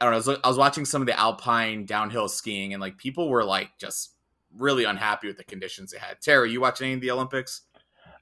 [0.00, 0.32] I don't know.
[0.32, 3.44] I was, I was watching some of the alpine downhill skiing and like people were
[3.44, 4.15] like just
[4.58, 6.20] really unhappy with the conditions they had.
[6.20, 7.62] Terry, you watching any of the Olympics?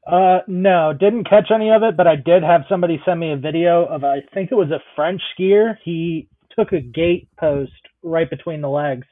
[0.07, 3.37] Uh, no, didn't catch any of it, but I did have somebody send me a
[3.37, 5.77] video of I think it was a French skier.
[5.83, 6.29] He
[6.59, 7.73] took a gate post
[8.03, 9.07] right between the legs.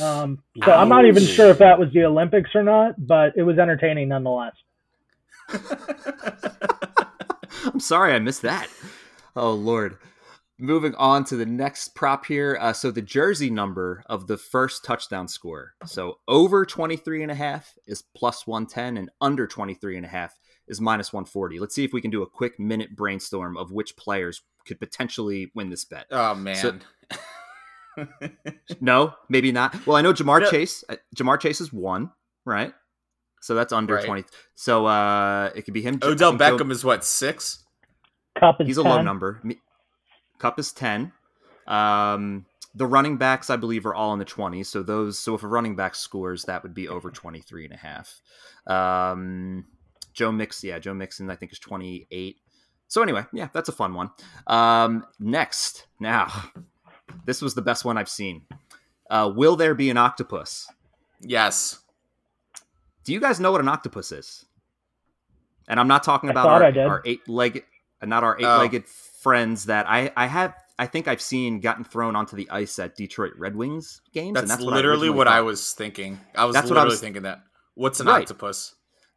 [0.00, 0.78] Um, so Ouch.
[0.78, 4.08] I'm not even sure if that was the Olympics or not, but it was entertaining
[4.08, 4.54] nonetheless.
[7.64, 8.68] I'm sorry I missed that.
[9.34, 9.98] Oh Lord.
[10.60, 12.58] Moving on to the next prop here.
[12.60, 15.74] Uh, so the jersey number of the first touchdown score.
[15.86, 20.36] So over 23 and a half is plus 110 and under 23 and a half
[20.66, 21.60] is minus 140.
[21.60, 25.52] Let's see if we can do a quick minute brainstorm of which players could potentially
[25.54, 26.06] win this bet.
[26.10, 26.56] Oh man.
[26.56, 28.06] So,
[28.80, 29.86] no, maybe not.
[29.86, 30.50] Well, I know Ja'Marr no.
[30.50, 30.82] Chase.
[30.88, 32.10] Uh, Ja'Marr Chase is one,
[32.44, 32.72] right?
[33.40, 34.04] So that's under right.
[34.04, 34.24] 20.
[34.56, 36.00] So uh it could be him.
[36.02, 37.64] Odell Beckham Joe, is what, 6?
[38.38, 38.86] Kupp is He's 10.
[38.86, 39.40] a low number.
[40.38, 41.12] Kupp is 10.
[41.66, 44.66] Um the running backs, I believe, are all in the 20s.
[44.66, 47.76] So those, so if a running back scores, that would be over 23 and a
[47.76, 48.20] half.
[48.66, 49.64] Um,
[50.12, 52.36] Joe Mix, yeah, Joe Mixon, I think is 28.
[52.86, 54.10] So anyway, yeah, that's a fun one.
[54.46, 56.30] Um, next, now,
[57.26, 58.42] this was the best one I've seen.
[59.10, 60.68] Uh, will there be an octopus?
[61.20, 61.80] Yes.
[63.02, 64.44] Do you guys know what an octopus is?
[65.68, 66.86] and I'm not talking I about our, I did.
[66.86, 67.28] our eight
[68.06, 68.44] not our oh.
[68.44, 70.54] eight legged friends that I I have.
[70.80, 74.34] I think I've seen gotten thrown onto the ice at Detroit Red Wings games.
[74.34, 76.20] That's, and that's literally what what I, was thinking.
[76.36, 77.40] I was That's what I was- thinking that.
[77.74, 78.22] What's an Right.
[78.22, 78.74] octopus?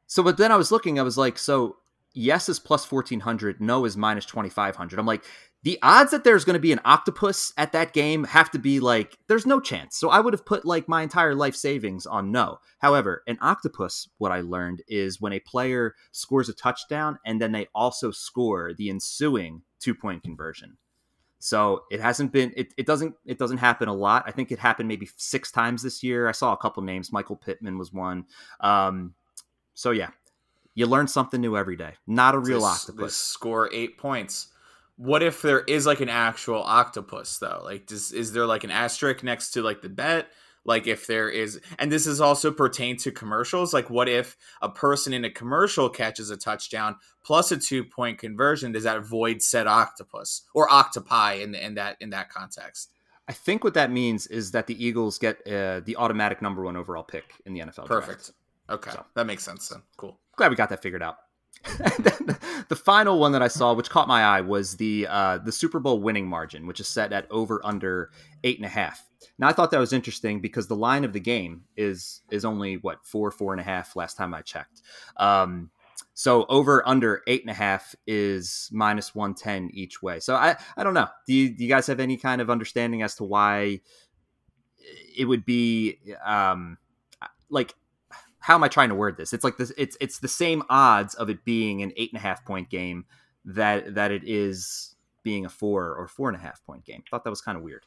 [0.07, 0.99] So, but then I was looking.
[0.99, 1.77] I was like, so
[2.13, 3.61] yes is plus fourteen hundred.
[3.61, 4.99] No is minus twenty five hundred.
[4.99, 5.23] I'm like,
[5.63, 8.79] the odds that there's going to be an octopus at that game have to be
[8.79, 9.97] like, there's no chance.
[9.97, 12.59] So I would have put like my entire life savings on no.
[12.79, 17.51] However, an octopus, what I learned is when a player scores a touchdown and then
[17.51, 20.77] they also score the ensuing two point conversion.
[21.37, 24.23] So it hasn't been it, it doesn't it doesn't happen a lot.
[24.27, 26.27] I think it happened maybe six times this year.
[26.27, 27.11] I saw a couple names.
[27.11, 28.25] Michael Pittman was one.
[28.59, 29.15] Um,
[29.73, 30.09] so yeah,
[30.75, 31.93] you learn something new every day.
[32.05, 33.15] Not a real octopus.
[33.15, 34.50] score eight points.
[35.01, 37.61] What if there is like an actual octopus though?
[37.63, 40.27] Like, does is there like an asterisk next to like the bet?
[40.63, 43.73] Like, if there is, and this is also pertain to commercials.
[43.73, 48.19] Like, what if a person in a commercial catches a touchdown plus a two point
[48.19, 48.71] conversion?
[48.71, 52.91] Does that void said octopus or octopi in the, in that in that context?
[53.27, 56.75] I think what that means is that the Eagles get uh, the automatic number one
[56.77, 57.87] overall pick in the NFL.
[57.87, 57.87] draft.
[57.87, 58.31] Perfect.
[58.69, 59.03] Okay, So.
[59.15, 59.81] that makes sense then.
[59.97, 60.19] Cool.
[60.35, 61.17] glad we got that figured out.
[62.71, 65.81] The final one that I saw, which caught my eye, was the uh, the Super
[65.81, 68.11] Bowl winning margin, which is set at over under
[68.45, 69.05] eight and a half.
[69.37, 72.77] Now I thought that was interesting because the line of the game is is only
[72.77, 74.83] what four four and a half last time I checked.
[75.17, 75.69] Um,
[76.13, 80.21] so over under eight and a half is minus one ten each way.
[80.21, 81.09] So I I don't know.
[81.27, 83.81] Do you, do you guys have any kind of understanding as to why
[85.17, 86.77] it would be um,
[87.49, 87.75] like
[88.41, 89.33] how am I trying to word this?
[89.33, 89.71] It's like this.
[89.77, 93.05] It's it's the same odds of it being an eight and a half point game
[93.45, 97.03] that that it is being a four or four and a half point game.
[97.09, 97.85] Thought that was kind of weird.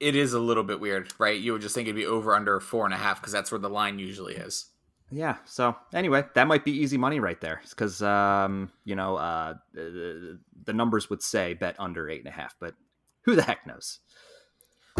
[0.00, 1.40] It is a little bit weird, right?
[1.40, 3.58] You would just think it'd be over under four and a half because that's where
[3.58, 4.66] the line usually is.
[5.10, 5.36] Yeah.
[5.44, 10.38] So anyway, that might be easy money right there because um, you know uh, the,
[10.64, 12.74] the numbers would say bet under eight and a half, but
[13.22, 14.00] who the heck knows?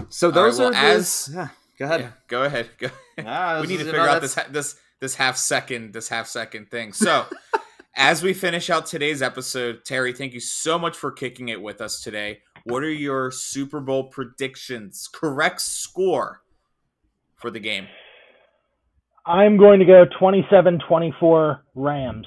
[0.08, 1.48] So All right, those well, are as- yeah,
[1.78, 2.00] go ahead.
[2.00, 2.68] Yeah, go ahead.
[2.78, 2.88] Go.
[3.24, 6.26] Ah, we need to figure out this that's- ha- this this half second this half
[6.26, 6.92] second thing.
[6.92, 7.24] So,
[7.96, 11.80] as we finish out today's episode, Terry, thank you so much for kicking it with
[11.80, 12.40] us today.
[12.64, 15.08] What are your Super Bowl predictions?
[15.12, 16.42] Correct score
[17.36, 17.86] for the game.
[19.24, 22.26] I'm going to go 27-24 Rams.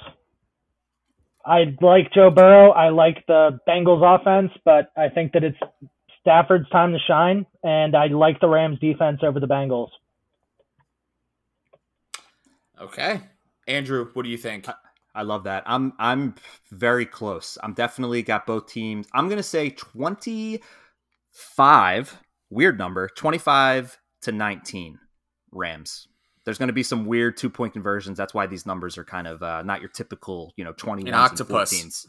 [1.45, 2.71] I like Joe Burrow.
[2.71, 5.57] I like the Bengals offense, but I think that it's
[6.21, 9.89] Stafford's time to shine, and I like the Rams defense over the Bengals.
[12.79, 13.21] Okay,
[13.67, 14.67] Andrew, what do you think?
[15.13, 15.63] I love that.
[15.65, 16.35] I'm I'm
[16.71, 17.57] very close.
[17.61, 19.07] I'm definitely got both teams.
[19.13, 22.17] I'm gonna say 25.
[22.49, 23.09] Weird number.
[23.15, 24.99] 25 to 19.
[25.51, 26.07] Rams.
[26.43, 28.17] There's going to be some weird two point conversions.
[28.17, 31.13] That's why these numbers are kind of uh, not your typical, you know, 20 An
[31.13, 31.71] octopus.
[31.83, 32.05] and 14s.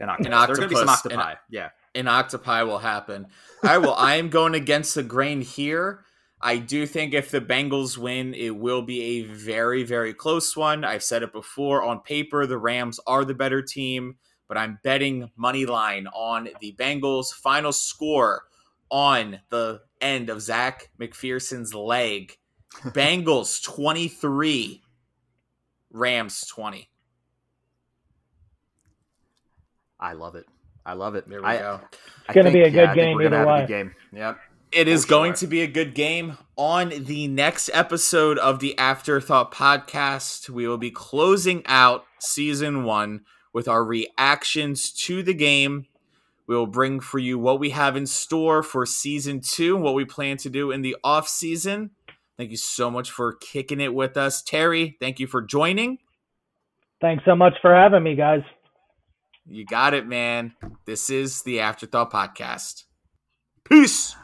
[0.00, 0.26] An octopus.
[0.26, 1.12] An There are going to be some octopus.
[1.14, 1.40] An- octopi.
[1.50, 1.68] yeah.
[1.96, 3.26] An octopi will happen.
[3.62, 3.94] I will.
[3.94, 6.04] I am going against the grain here.
[6.40, 10.84] I do think if the Bengals win, it will be a very, very close one.
[10.84, 11.82] I've said it before.
[11.82, 14.16] On paper, the Rams are the better team,
[14.46, 17.32] but I'm betting money line on the Bengals.
[17.32, 18.42] Final score
[18.90, 22.36] on the end of Zach McPherson's leg:
[22.84, 24.82] Bengals 23,
[25.90, 26.90] Rams 20.
[29.98, 30.46] I love it.
[30.86, 31.28] I love it.
[31.28, 31.80] There we I, go.
[32.28, 33.60] I gonna be a good yeah, I game either have a way.
[33.62, 33.94] good game.
[34.12, 34.38] Yep.
[34.72, 35.38] It is For going sure.
[35.38, 36.38] to be a good game.
[36.56, 43.24] On the next episode of the Afterthought podcast, we will be closing out season one
[43.52, 45.86] with our reactions to the game.
[46.46, 50.04] We will bring for you what we have in store for season two, what we
[50.04, 51.90] plan to do in the off season.
[52.36, 54.42] Thank you so much for kicking it with us.
[54.42, 55.98] Terry, thank you for joining.
[57.00, 58.42] Thanks so much for having me, guys.
[59.48, 60.54] You got it, man.
[60.86, 62.84] This is the Afterthought podcast.
[63.64, 64.16] Peace.